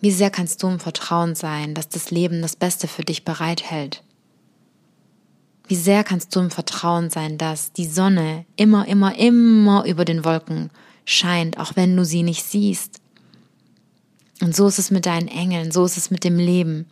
[0.00, 4.04] Wie sehr kannst du im Vertrauen sein, dass das Leben das Beste für dich bereithält?
[5.66, 10.24] Wie sehr kannst du im Vertrauen sein, dass die Sonne immer, immer, immer über den
[10.24, 10.70] Wolken
[11.06, 13.00] scheint, auch wenn du sie nicht siehst?
[14.40, 16.86] Und so ist es mit deinen Engeln, so ist es mit dem Leben.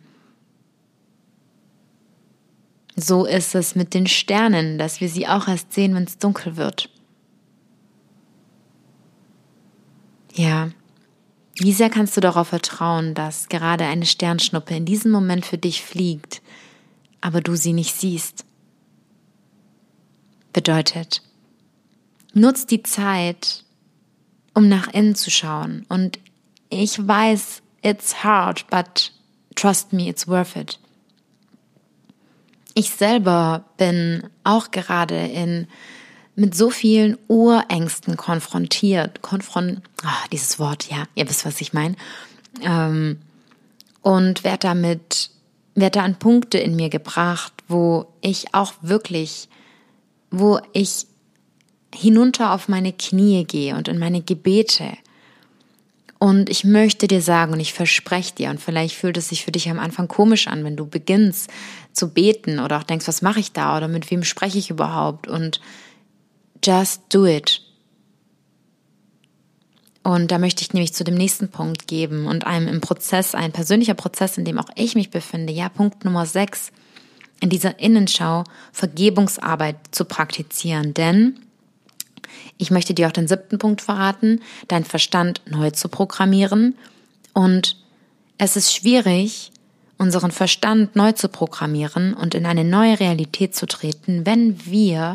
[2.95, 6.57] So ist es mit den Sternen, dass wir sie auch erst sehen, wenn es dunkel
[6.57, 6.89] wird.
[10.35, 10.69] Ja,
[11.55, 15.83] wie sehr kannst du darauf vertrauen, dass gerade eine Sternschnuppe in diesem Moment für dich
[15.83, 16.41] fliegt,
[17.21, 18.45] aber du sie nicht siehst?
[20.51, 21.21] Bedeutet,
[22.33, 23.63] nutz die Zeit,
[24.53, 25.85] um nach innen zu schauen.
[25.89, 26.19] Und
[26.81, 29.11] ich weiß, it's hard, but
[29.55, 30.79] trust me, it's worth it.
[32.73, 35.67] Ich selber bin auch gerade in
[36.35, 39.21] mit so vielen Urängsten konfrontiert.
[39.21, 41.95] Konfront, oh, dieses Wort, ja, ihr wisst, was ich meine.
[42.61, 43.19] Ähm,
[44.01, 45.29] und werde damit,
[45.75, 49.47] werde an Punkte in mir gebracht, wo ich auch wirklich,
[50.31, 51.05] wo ich
[51.93, 54.97] hinunter auf meine Knie gehe und in meine Gebete
[56.23, 59.51] Und ich möchte dir sagen und ich verspreche dir, und vielleicht fühlt es sich für
[59.51, 61.51] dich am Anfang komisch an, wenn du beginnst
[61.91, 65.27] zu beten oder auch denkst, was mache ich da oder mit wem spreche ich überhaupt
[65.27, 65.59] und
[66.63, 67.61] just do it.
[70.03, 73.51] Und da möchte ich nämlich zu dem nächsten Punkt geben und einem im Prozess, ein
[73.51, 75.51] persönlicher Prozess, in dem auch ich mich befinde.
[75.51, 76.71] Ja, Punkt Nummer 6,
[77.41, 80.93] in dieser Innenschau Vergebungsarbeit zu praktizieren.
[80.93, 81.41] Denn
[82.57, 86.75] ich möchte dir auch den siebten Punkt verraten, dein Verstand neu zu programmieren.
[87.33, 87.77] Und
[88.37, 89.51] es ist schwierig,
[89.97, 95.13] unseren Verstand neu zu programmieren und in eine neue Realität zu treten, wenn wir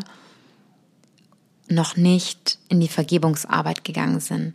[1.69, 4.53] noch nicht in die Vergebungsarbeit gegangen sind.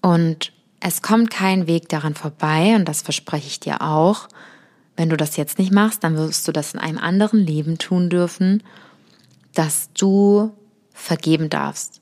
[0.00, 4.28] Und es kommt kein Weg daran vorbei, und das verspreche ich dir auch.
[4.96, 8.08] Wenn du das jetzt nicht machst, dann wirst du das in einem anderen Leben tun
[8.08, 8.62] dürfen,
[9.52, 10.52] dass du
[11.00, 12.00] vergeben darfst.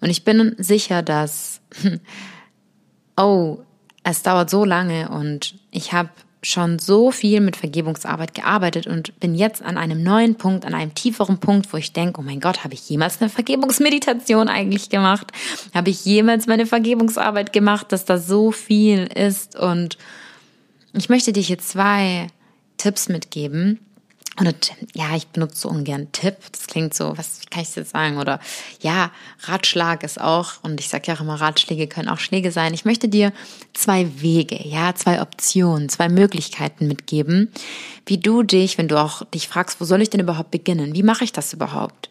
[0.00, 1.60] Und ich bin sicher, dass,
[3.16, 3.58] oh,
[4.04, 6.10] es dauert so lange und ich habe
[6.44, 10.92] schon so viel mit Vergebungsarbeit gearbeitet und bin jetzt an einem neuen Punkt, an einem
[10.92, 15.30] tieferen Punkt, wo ich denke, oh mein Gott, habe ich jemals eine Vergebungsmeditation eigentlich gemacht?
[15.72, 19.56] Habe ich jemals meine Vergebungsarbeit gemacht, dass da so viel ist?
[19.56, 19.98] Und
[20.94, 22.26] ich möchte dir hier zwei
[22.76, 23.78] Tipps mitgeben,
[24.40, 24.54] oder
[24.94, 26.36] ja, ich benutze so ungern Tipp.
[26.50, 28.16] Das klingt so, was wie kann ich jetzt sagen?
[28.16, 28.40] Oder
[28.80, 29.10] ja,
[29.42, 32.72] Ratschlag ist auch, und ich sage ja auch immer, Ratschläge können auch Schläge sein.
[32.72, 33.32] Ich möchte dir
[33.74, 37.52] zwei Wege, ja, zwei Optionen, zwei Möglichkeiten mitgeben,
[38.06, 40.94] wie du dich, wenn du auch dich fragst, wo soll ich denn überhaupt beginnen?
[40.94, 42.08] Wie mache ich das überhaupt?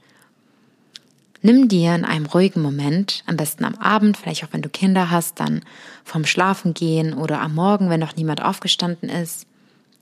[1.42, 5.10] Nimm dir in einem ruhigen Moment, am besten am Abend, vielleicht auch wenn du Kinder
[5.10, 5.62] hast, dann
[6.04, 9.48] vorm Schlafen gehen oder am Morgen, wenn noch niemand aufgestanden ist.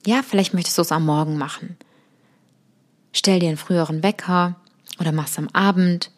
[0.05, 1.77] Ja, vielleicht möchtest du es am Morgen machen
[3.11, 4.55] Stell dir einen früheren Wecker
[4.99, 6.11] oder mach's am Abend.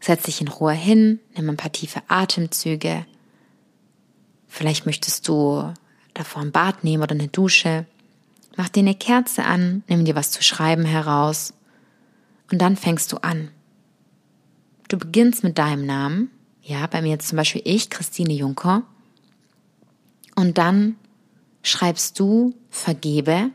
[0.00, 3.04] Setz dich in Ruhe hin, nimm ein paar tiefe Atemzüge.
[4.48, 5.72] Vielleicht möchtest du
[6.14, 7.86] davor ein Bad nehmen oder eine Dusche.
[8.56, 11.54] Mach dir eine Kerze an, nimm dir was zu schreiben heraus
[12.50, 13.50] und dann fängst du an.
[14.88, 16.30] Du beginnst mit deinem Namen,
[16.62, 18.82] ja, bei mir jetzt zum Beispiel ich, Christine Juncker,
[20.34, 20.96] und dann
[21.62, 23.50] schreibst du vergebe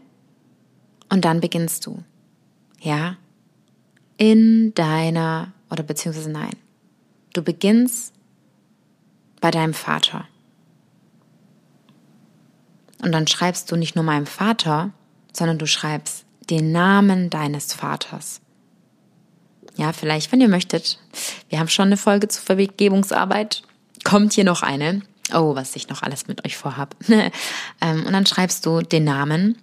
[1.09, 2.03] und dann beginnst du
[2.85, 3.17] ja,
[4.17, 6.55] in deiner, oder beziehungsweise nein,
[7.33, 8.13] du beginnst
[9.41, 10.25] bei deinem Vater.
[13.03, 14.91] Und dann schreibst du nicht nur meinem Vater,
[15.33, 18.39] sondern du schreibst den Namen deines Vaters.
[19.75, 20.99] Ja, vielleicht, wenn ihr möchtet.
[21.49, 23.63] Wir haben schon eine Folge zur Vergebungsarbeit.
[24.03, 25.01] Kommt hier noch eine.
[25.33, 26.95] Oh, was ich noch alles mit euch vorhab.
[27.81, 29.57] Ähm, und dann schreibst du den Namen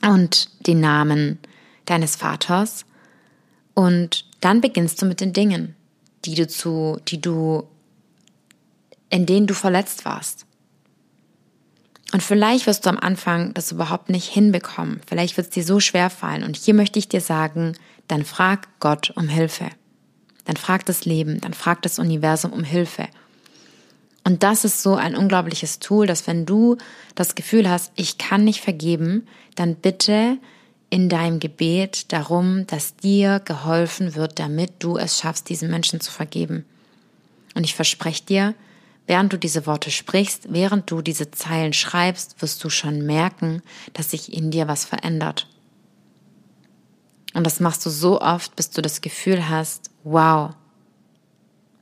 [0.00, 1.38] und den Namen
[1.86, 2.84] deines Vaters
[3.74, 5.74] und dann beginnst du mit den Dingen,
[6.24, 7.64] die du zu, die du,
[9.10, 10.46] in denen du verletzt warst.
[12.12, 15.00] Und vielleicht wirst du am Anfang das überhaupt nicht hinbekommen.
[15.06, 16.44] Vielleicht wird es dir so schwer fallen.
[16.44, 17.76] Und hier möchte ich dir sagen,
[18.08, 19.68] dann frag Gott um Hilfe.
[20.44, 23.08] Dann frag das Leben, dann frag das Universum um Hilfe.
[24.24, 26.78] Und das ist so ein unglaubliches Tool, dass wenn du
[27.14, 30.38] das Gefühl hast, ich kann nicht vergeben, dann bitte
[30.90, 36.12] in deinem Gebet darum, dass dir geholfen wird, damit du es schaffst, diesen Menschen zu
[36.12, 36.64] vergeben.
[37.54, 38.54] Und ich verspreche dir,
[39.06, 43.62] während du diese Worte sprichst, während du diese Zeilen schreibst, wirst du schon merken,
[43.94, 45.48] dass sich in dir was verändert.
[47.34, 50.54] Und das machst du so oft, bis du das Gefühl hast, wow,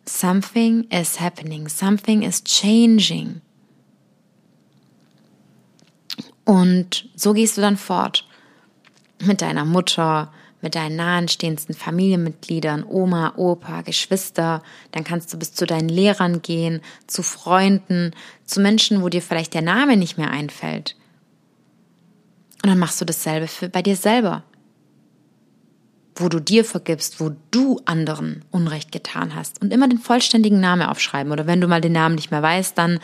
[0.07, 3.41] something is happening, something is changing.
[6.45, 8.27] Und so gehst du dann fort
[9.23, 14.63] mit deiner Mutter, mit deinen nahenstehendsten Familienmitgliedern, Oma, Opa, Geschwister.
[14.93, 18.13] Dann kannst du bis zu deinen Lehrern gehen, zu Freunden,
[18.47, 20.97] zu Menschen, wo dir vielleicht der Name nicht mehr einfällt.
[22.63, 24.43] Und dann machst du dasselbe für, bei dir selber.
[26.17, 29.61] Wo du dir vergibst, wo du anderen Unrecht getan hast.
[29.61, 31.33] Und immer den vollständigen Namen aufschreiben.
[31.33, 33.01] Oder wenn du mal den Namen nicht mehr weißt, dann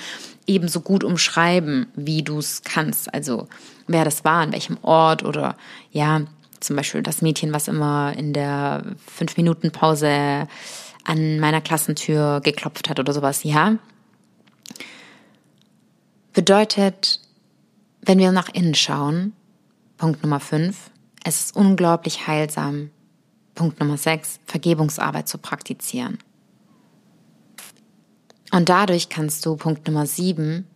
[0.46, 3.12] ebenso gut umschreiben, wie du es kannst.
[3.12, 3.48] Also
[3.86, 5.56] wer das war, an welchem Ort oder
[5.90, 6.22] ja,
[6.60, 10.46] zum Beispiel das Mädchen, was immer in der fünf Minuten Pause
[11.04, 13.42] an meiner Klassentür geklopft hat oder sowas.
[13.42, 13.76] Ja,
[16.32, 17.20] bedeutet,
[18.02, 19.32] wenn wir nach innen schauen,
[19.96, 20.90] Punkt Nummer fünf,
[21.24, 22.90] es ist unglaublich heilsam.
[23.54, 26.18] Punkt Nummer sechs, Vergebungsarbeit zu praktizieren.
[28.52, 30.66] Und dadurch kannst du, Punkt Nummer sieben,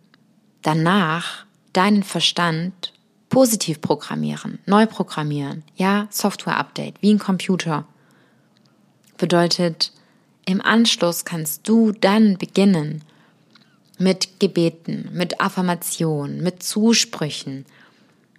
[0.61, 2.93] danach deinen Verstand
[3.29, 5.63] positiv programmieren, neu programmieren.
[5.75, 7.85] Ja, Software-Update, wie ein Computer.
[9.17, 9.91] Bedeutet,
[10.45, 13.03] im Anschluss kannst du dann beginnen
[13.97, 17.65] mit Gebeten, mit Affirmationen, mit Zusprüchen.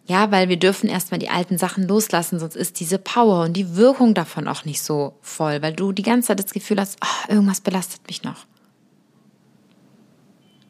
[0.08, 3.74] Ja, weil wir dürfen erstmal die alten Sachen loslassen, sonst ist diese Power und die
[3.74, 7.32] Wirkung davon auch nicht so voll, weil du die ganze Zeit das Gefühl hast, oh,
[7.32, 8.46] irgendwas belastet mich noch.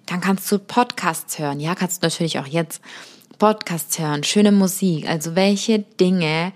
[0.06, 1.60] Dann kannst du Podcasts hören.
[1.60, 2.80] Ja, kannst du natürlich auch jetzt
[3.38, 5.06] Podcasts hören, schöne Musik.
[5.06, 6.52] Also welche Dinge,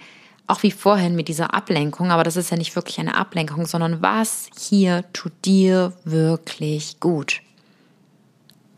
[0.47, 4.01] auch wie vorhin mit dieser Ablenkung, aber das ist ja nicht wirklich eine Ablenkung, sondern
[4.01, 7.43] was hier tut dir wirklich gut.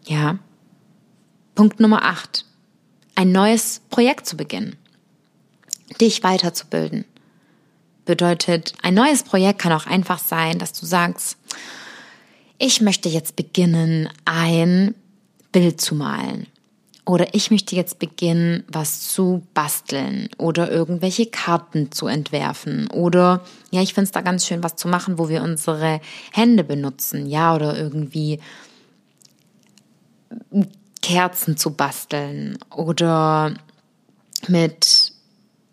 [0.07, 0.39] Ja.
[1.55, 2.47] Punkt Nummer 8.
[3.15, 4.77] Ein neues Projekt zu beginnen.
[6.01, 7.05] Dich weiterzubilden.
[8.05, 11.37] Bedeutet, ein neues Projekt kann auch einfach sein, dass du sagst,
[12.59, 14.95] ich möchte jetzt beginnen, ein
[15.53, 16.47] Bild zu malen.
[17.05, 22.89] Oder ich möchte jetzt beginnen, was zu basteln oder irgendwelche Karten zu entwerfen.
[22.91, 26.01] Oder ja, ich finde es da ganz schön, was zu machen, wo wir unsere
[26.33, 27.27] Hände benutzen.
[27.27, 28.39] Ja, oder irgendwie
[31.03, 32.59] Kerzen zu basteln.
[32.71, 33.55] Oder
[34.49, 35.13] mit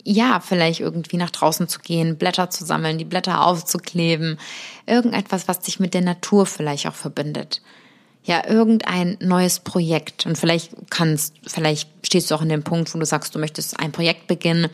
[0.04, 4.40] ja, vielleicht irgendwie nach draußen zu gehen, Blätter zu sammeln, die Blätter aufzukleben,
[4.88, 7.62] irgendetwas, was dich mit der Natur vielleicht auch verbindet.
[8.24, 10.26] Ja, irgendein neues Projekt.
[10.26, 13.80] Und vielleicht kannst, vielleicht stehst du auch in dem Punkt, wo du sagst, du möchtest
[13.80, 14.68] ein Projekt beginnen,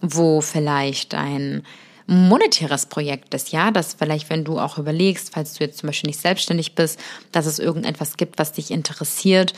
[0.00, 1.62] wo vielleicht ein
[2.06, 6.08] monetäres Projekt ist, ja, dass vielleicht, wenn du auch überlegst, falls du jetzt zum Beispiel
[6.08, 7.00] nicht selbstständig bist,
[7.32, 9.52] dass es irgendetwas gibt, was dich interessiert,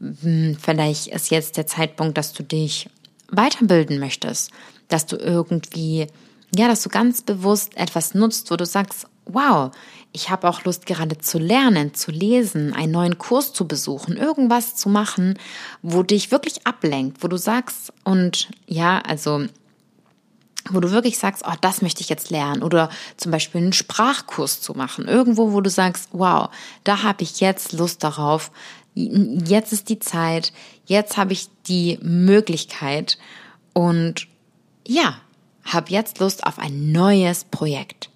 [0.00, 2.88] vielleicht ist jetzt der Zeitpunkt, dass du dich
[3.30, 4.50] weiterbilden möchtest,
[4.88, 6.06] dass du irgendwie,
[6.54, 9.72] ja, dass du ganz bewusst etwas nutzt, wo du sagst, wow,
[10.12, 14.76] ich habe auch Lust gerade zu lernen, zu lesen, einen neuen Kurs zu besuchen, irgendwas
[14.76, 15.38] zu machen,
[15.82, 19.46] wo dich wirklich ablenkt, wo du sagst und ja, also
[20.70, 22.62] wo du wirklich sagst, oh, das möchte ich jetzt lernen.
[22.62, 26.48] Oder zum Beispiel einen Sprachkurs zu machen, irgendwo, wo du sagst, wow,
[26.82, 28.50] da habe ich jetzt Lust darauf,
[28.96, 30.52] jetzt ist die Zeit,
[30.86, 33.18] jetzt habe ich die Möglichkeit.
[33.74, 34.26] Und
[34.86, 35.20] ja,
[35.64, 38.10] habe jetzt Lust auf ein neues Projekt.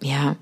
[0.00, 0.36] Ja,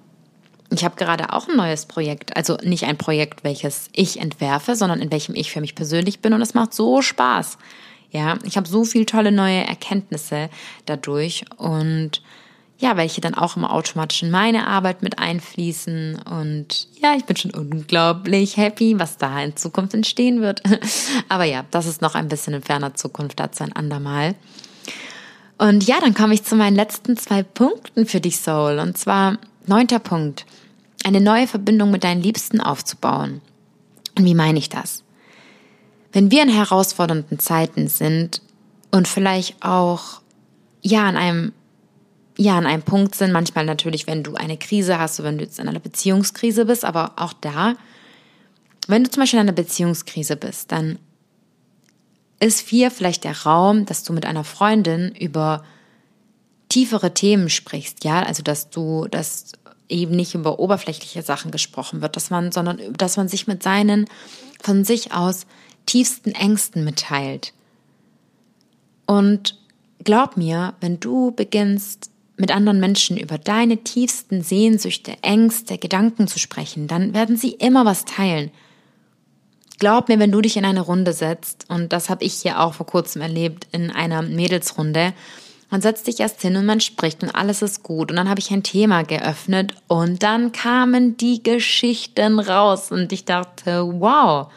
[0.70, 5.00] ich habe gerade auch ein neues Projekt, also nicht ein Projekt, welches ich entwerfe, sondern
[5.00, 6.32] in welchem ich für mich persönlich bin.
[6.32, 7.59] Und es macht so Spaß.
[8.11, 10.50] Ja, ich habe so viel tolle neue Erkenntnisse
[10.84, 11.44] dadurch.
[11.57, 12.22] Und
[12.83, 16.20] ja, welche dann auch immer automatisch in meine Arbeit mit einfließen.
[16.28, 20.62] Und ja, ich bin schon unglaublich happy, was da in Zukunft entstehen wird.
[21.28, 24.35] Aber ja, das ist noch ein bisschen in ferner Zukunft, dazu ein andermal.
[25.59, 28.80] Und ja, dann komme ich zu meinen letzten zwei Punkten für dich, Soul.
[28.80, 30.45] Und zwar neunter Punkt,
[31.05, 33.43] eine neue Verbindung mit deinen Liebsten aufzubauen.
[34.18, 35.05] Und wie meine ich das?
[36.11, 38.43] Wenn wir in herausfordernden Zeiten sind
[38.91, 40.20] und vielleicht auch
[40.83, 41.53] ja an einem
[42.43, 43.32] ja an einem Punkt sind.
[43.32, 46.84] Manchmal natürlich, wenn du eine Krise hast, so wenn du jetzt in einer Beziehungskrise bist,
[46.84, 47.76] aber auch da,
[48.88, 50.99] wenn du zum Beispiel in einer Beziehungskrise bist, dann
[52.40, 55.62] ist hier vielleicht der Raum, dass du mit einer Freundin über
[56.68, 59.53] tiefere Themen sprichst, ja, also dass du, dass
[59.88, 64.07] eben nicht über oberflächliche Sachen gesprochen wird, dass man, sondern dass man sich mit seinen
[64.61, 65.47] von sich aus
[65.86, 67.53] tiefsten Ängsten mitteilt.
[69.07, 69.59] Und
[70.03, 76.39] glaub mir, wenn du beginnst, mit anderen Menschen über deine tiefsten Sehnsüchte, Ängste, Gedanken zu
[76.39, 78.51] sprechen, dann werden sie immer was teilen.
[79.78, 82.74] Glaub mir, wenn du dich in eine Runde setzt, und das habe ich hier auch
[82.74, 85.12] vor kurzem erlebt in einer Mädelsrunde,
[85.72, 88.11] man setzt sich erst hin und man spricht und alles ist gut.
[88.11, 93.24] Und dann habe ich ein Thema geöffnet und dann kamen die Geschichten raus und ich
[93.24, 94.53] dachte, wow.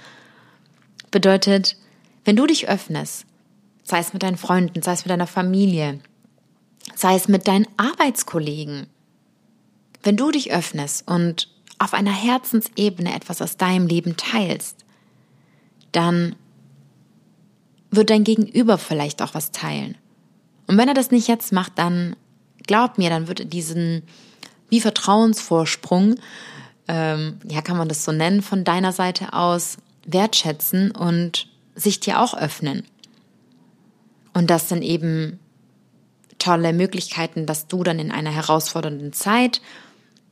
[1.11, 1.77] Bedeutet,
[2.25, 3.25] wenn du dich öffnest,
[3.83, 6.01] sei es mit deinen Freunden, sei es mit deiner Familie,
[6.95, 8.87] sei es mit deinen Arbeitskollegen.
[10.01, 14.85] Wenn du dich öffnest und auf einer Herzensebene etwas aus deinem Leben teilst,
[15.91, 16.35] dann
[17.91, 19.95] wird dein Gegenüber vielleicht auch was teilen.
[20.67, 22.15] Und wenn er das nicht jetzt macht, dann
[22.65, 24.03] glaub mir, dann wird er diesen
[24.69, 26.15] wie Vertrauensvorsprung,
[26.87, 32.19] ähm, ja, kann man das so nennen, von deiner Seite aus wertschätzen und sich dir
[32.19, 32.83] auch öffnen.
[34.33, 35.39] Und das dann eben
[36.39, 39.61] tolle Möglichkeiten, dass du dann in einer herausfordernden Zeit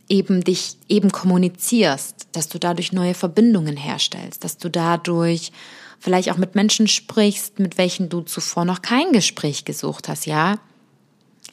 [0.10, 5.52] eben dich eben kommunizierst, dass du dadurch neue Verbindungen herstellst, dass du dadurch
[6.00, 10.60] vielleicht auch mit Menschen sprichst, mit welchen du zuvor noch kein Gespräch gesucht hast, ja?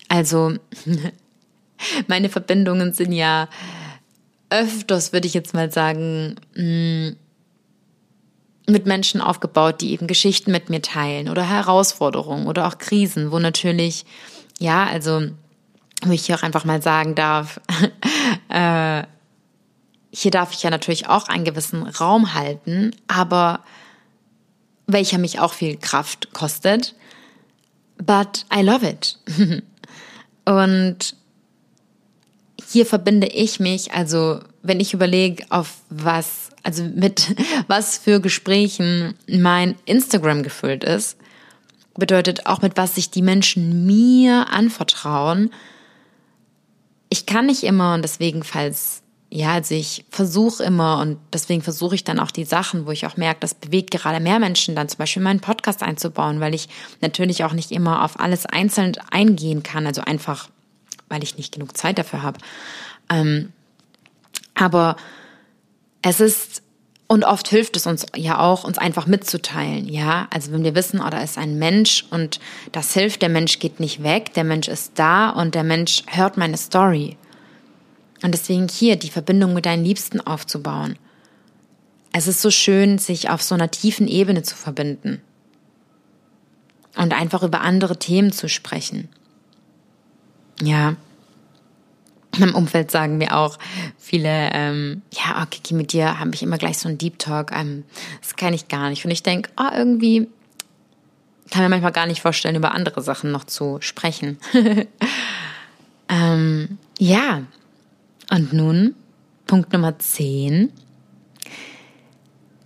[0.08, 0.54] Also,
[2.08, 3.48] meine Verbindungen sind ja
[4.50, 7.10] öfters, würde ich jetzt mal sagen, mm,
[8.66, 13.38] mit Menschen aufgebaut, die eben Geschichten mit mir teilen oder Herausforderungen oder auch Krisen, wo
[13.38, 14.04] natürlich
[14.60, 15.22] ja, also
[16.02, 17.60] wo ich hier auch einfach mal sagen darf,
[18.48, 19.02] äh,
[20.12, 23.60] hier darf ich ja natürlich auch einen gewissen Raum halten, aber
[24.86, 26.94] welcher mich auch viel Kraft kostet.
[27.98, 29.18] But I love it.
[30.44, 31.14] Und
[32.70, 37.34] hier verbinde ich mich, also wenn ich überlege, auf was, also mit
[37.68, 41.16] was für Gesprächen mein Instagram gefüllt ist,
[41.94, 45.50] bedeutet auch mit was sich die Menschen mir anvertrauen.
[47.08, 51.94] Ich kann nicht immer und deswegen, falls, ja, also ich versuche immer und deswegen versuche
[51.94, 54.88] ich dann auch die Sachen, wo ich auch merke, das bewegt gerade mehr Menschen, dann
[54.88, 56.68] zum Beispiel meinen Podcast einzubauen, weil ich
[57.00, 60.48] natürlich auch nicht immer auf alles einzeln eingehen kann, also einfach,
[61.08, 62.38] weil ich nicht genug Zeit dafür habe.
[63.08, 63.52] Ähm,
[64.54, 64.96] aber
[66.02, 66.62] es ist,
[67.10, 70.28] und oft hilft es uns ja auch, uns einfach mitzuteilen, ja.
[70.30, 72.38] Also wenn wir wissen, oh, da ist ein Mensch und
[72.70, 76.36] das hilft, der Mensch geht nicht weg, der Mensch ist da und der Mensch hört
[76.36, 77.16] meine Story.
[78.22, 80.96] Und deswegen hier die Verbindung mit deinen Liebsten aufzubauen.
[82.12, 85.20] Es ist so schön, sich auf so einer tiefen Ebene zu verbinden.
[86.96, 89.08] Und einfach über andere Themen zu sprechen.
[90.62, 90.94] Ja,
[92.34, 93.58] in meinem Umfeld sagen mir auch
[93.98, 97.52] viele, ähm, ja, oh, Kiki, mit dir habe ich immer gleich so einen Deep Talk.
[97.52, 97.84] Ähm,
[98.20, 99.04] das kann ich gar nicht.
[99.04, 100.28] Und ich denke, oh, irgendwie
[101.50, 104.38] kann mir manchmal gar nicht vorstellen, über andere Sachen noch zu sprechen.
[106.08, 107.42] ähm, ja,
[108.30, 108.94] und nun
[109.46, 110.70] Punkt Nummer 10.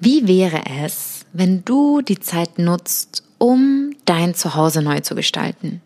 [0.01, 5.81] Wie wäre es, wenn du die Zeit nutzt, um dein Zuhause neu zu gestalten?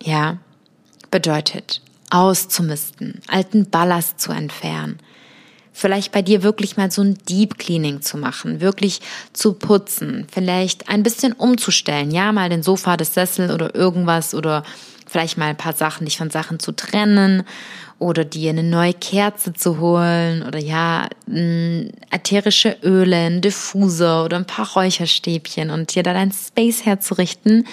[0.00, 0.38] Ja,
[1.10, 4.98] bedeutet, auszumisten, alten Ballast zu entfernen.
[5.72, 9.00] Vielleicht bei dir wirklich mal so ein Deep Cleaning zu machen, wirklich
[9.32, 14.64] zu putzen, vielleicht ein bisschen umzustellen, ja, mal den Sofa, das Sessel oder irgendwas oder
[15.06, 17.44] vielleicht mal ein paar Sachen, dich von Sachen zu trennen
[17.98, 21.08] oder dir eine neue Kerze zu holen oder ja,
[22.10, 27.66] ätherische Öle, ein Diffuser oder ein paar Räucherstäbchen und dir da dein Space herzurichten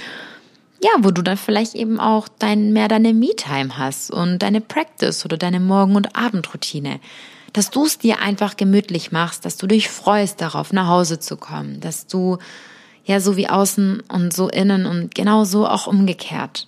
[0.81, 5.25] ja, wo du dann vielleicht eben auch dein, mehr deine Me-Time hast und deine Practice
[5.25, 6.99] oder deine Morgen- und Abendroutine.
[7.53, 11.37] Dass du es dir einfach gemütlich machst, dass du dich freust darauf, nach Hause zu
[11.37, 12.37] kommen, dass du
[13.05, 16.67] ja so wie außen und so innen und genau so auch umgekehrt.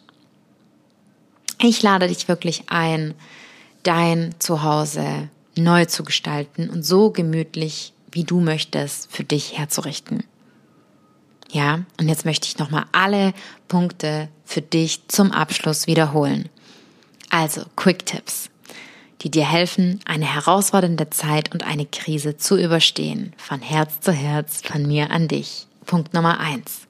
[1.61, 3.15] Ich lade dich wirklich ein,
[3.83, 10.23] dein Zuhause neu zu gestalten und so gemütlich, wie du möchtest, für dich herzurichten.
[11.51, 13.33] Ja, und jetzt möchte ich nochmal alle
[13.67, 16.49] Punkte für dich zum Abschluss wiederholen.
[17.29, 18.49] Also, Quick Tips,
[19.21, 23.33] die dir helfen, eine herausfordernde Zeit und eine Krise zu überstehen.
[23.37, 25.67] Von Herz zu Herz, von mir an dich.
[25.85, 26.81] Punkt Nummer eins: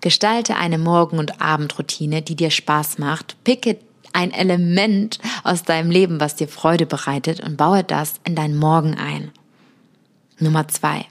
[0.00, 3.36] Gestalte eine Morgen- und Abendroutine, die dir Spaß macht.
[3.44, 3.78] Picke
[4.12, 8.96] ein Element aus deinem Leben, was dir Freude bereitet und baue das in dein Morgen
[8.96, 9.30] ein.
[10.38, 11.06] Nummer zwei.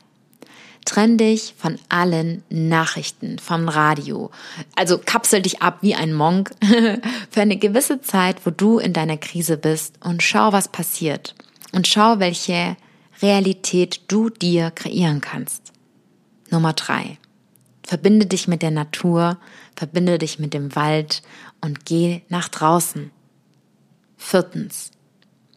[0.87, 4.31] Trenn dich von allen Nachrichten, vom Radio.
[4.77, 6.51] Also kapsel dich ab wie ein Monk
[7.29, 11.35] für eine gewisse Zeit, wo du in deiner Krise bist und schau, was passiert.
[11.73, 12.77] Und schau, welche
[13.21, 15.73] Realität du dir kreieren kannst.
[16.51, 17.17] Nummer drei.
[17.83, 19.37] Verbinde dich mit der Natur,
[19.75, 21.21] verbinde dich mit dem Wald
[21.59, 23.11] und geh nach draußen.
[24.15, 24.91] Viertens.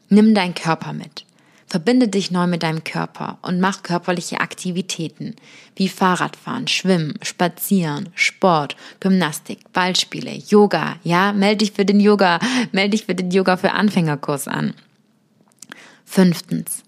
[0.09, 1.25] Nimm deinen Körper mit.
[1.71, 5.37] Verbinde dich neu mit deinem Körper und mach körperliche Aktivitäten
[5.77, 10.97] wie Fahrradfahren, Schwimmen, Spazieren, Sport, Gymnastik, Ballspiele, Yoga.
[11.05, 12.41] Ja, melde dich für den Yoga,
[12.73, 14.75] melde dich für den Yoga für Anfängerkurs an.
[16.05, 16.83] Fünftens,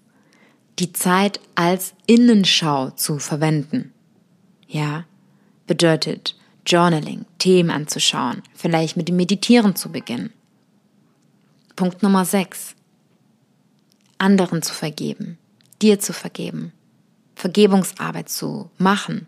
[0.79, 3.93] die Zeit als Innenschau zu verwenden.
[4.67, 5.05] Ja,
[5.65, 6.35] bedeutet
[6.67, 10.33] Journaling, Themen anzuschauen, vielleicht mit dem Meditieren zu beginnen.
[11.77, 12.75] Punkt Nummer sechs
[14.23, 15.37] anderen zu vergeben,
[15.81, 16.71] dir zu vergeben,
[17.35, 19.27] Vergebungsarbeit zu machen,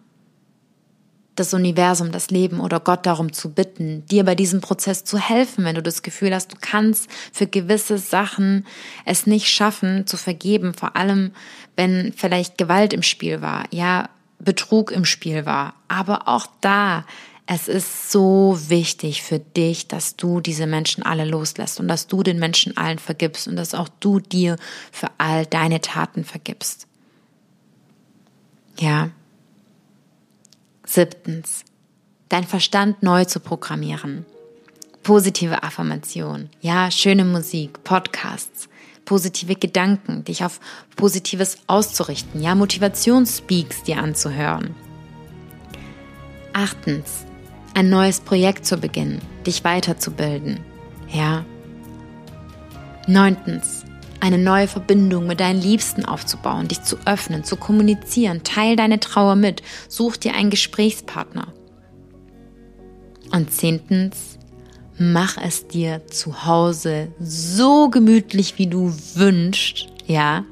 [1.36, 5.66] das Universum, das Leben oder Gott darum zu bitten, dir bei diesem Prozess zu helfen,
[5.66, 8.66] wenn du das Gefühl hast, du kannst für gewisse Sachen
[9.04, 11.32] es nicht schaffen zu vergeben, vor allem
[11.76, 15.76] wenn vielleicht Gewalt im Spiel war, ja, Betrug im Spiel war.
[15.88, 17.06] Aber auch da
[17.48, 22.24] es ist so wichtig für dich, dass du diese Menschen alle loslässt und dass du
[22.24, 24.56] den Menschen allen vergibst und dass auch du dir
[24.92, 26.88] für all deine Taten vergibst.
[28.80, 29.12] Ja.
[30.86, 31.64] Siebtens,
[32.30, 34.26] dein Verstand neu zu programmieren.
[35.04, 38.68] Positive Affirmation, ja, schöne Musik, Podcasts,
[39.06, 40.60] positive Gedanken, dich auf
[40.96, 44.74] Positives auszurichten, ja, Motivationsspeaks dir anzuhören.
[46.54, 47.26] Achtens,
[47.76, 50.60] ein neues Projekt zu beginnen, dich weiterzubilden.
[51.10, 51.46] Ja,
[53.08, 53.84] Neuntens,
[54.20, 58.44] eine neue Verbindung mit deinen Liebsten aufzubauen, dich zu öffnen, zu kommunizieren.
[58.44, 59.62] Teil deine Trauer mit.
[59.88, 61.54] Such dir einen Gesprächspartner.
[63.32, 64.40] Und zehntens,
[64.98, 69.90] mach es dir zu Hause so gemütlich, wie du wünschst.
[70.08, 70.46] Ja,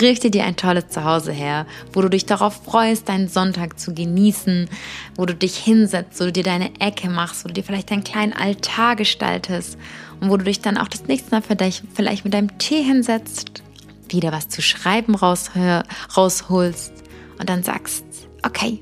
[0.00, 4.70] richte dir ein tolles Zuhause her, wo du dich darauf freust, deinen Sonntag zu genießen,
[5.16, 8.04] wo du dich hinsetzt, wo du dir deine Ecke machst, wo du dir vielleicht deinen
[8.04, 9.76] kleinen Altar gestaltest
[10.20, 13.62] und wo du dich dann auch das nächste Mal vielleicht, vielleicht mit deinem Tee hinsetzt,
[14.08, 16.92] wieder was zu schreiben rausholst
[17.38, 18.04] und dann sagst,
[18.44, 18.80] okay,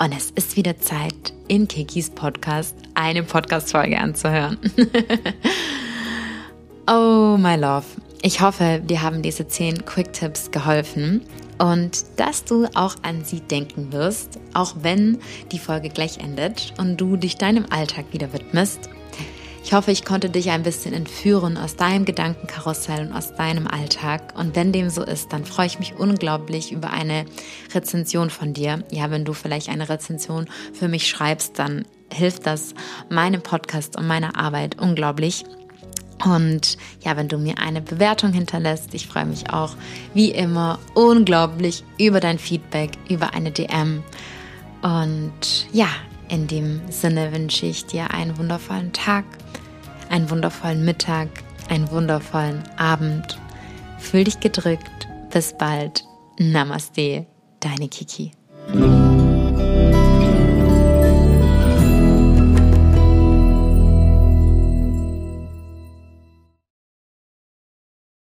[0.00, 4.56] und es ist wieder Zeit, in Kikis Podcast eine Podcast-Folge anzuhören.
[6.86, 7.84] oh, my love.
[8.20, 11.22] Ich hoffe, dir haben diese 10 Quick-Tipps geholfen
[11.58, 15.18] und dass du auch an sie denken wirst, auch wenn
[15.52, 18.90] die Folge gleich endet und du dich deinem Alltag wieder widmest.
[19.62, 24.32] Ich hoffe, ich konnte dich ein bisschen entführen aus deinem Gedankenkarussell und aus deinem Alltag.
[24.36, 27.24] Und wenn dem so ist, dann freue ich mich unglaublich über eine
[27.74, 28.82] Rezension von dir.
[28.90, 32.74] Ja, wenn du vielleicht eine Rezension für mich schreibst, dann hilft das
[33.10, 35.44] meinem Podcast und meiner Arbeit unglaublich.
[36.24, 39.74] Und ja, wenn du mir eine Bewertung hinterlässt, ich freue mich auch
[40.14, 44.02] wie immer unglaublich über dein Feedback, über eine DM.
[44.82, 45.88] Und ja,
[46.28, 49.24] in dem Sinne wünsche ich dir einen wundervollen Tag,
[50.08, 51.28] einen wundervollen Mittag,
[51.68, 53.38] einen wundervollen Abend.
[53.98, 55.08] Fühl dich gedrückt.
[55.30, 56.04] Bis bald.
[56.38, 57.26] Namaste,
[57.60, 58.32] deine Kiki.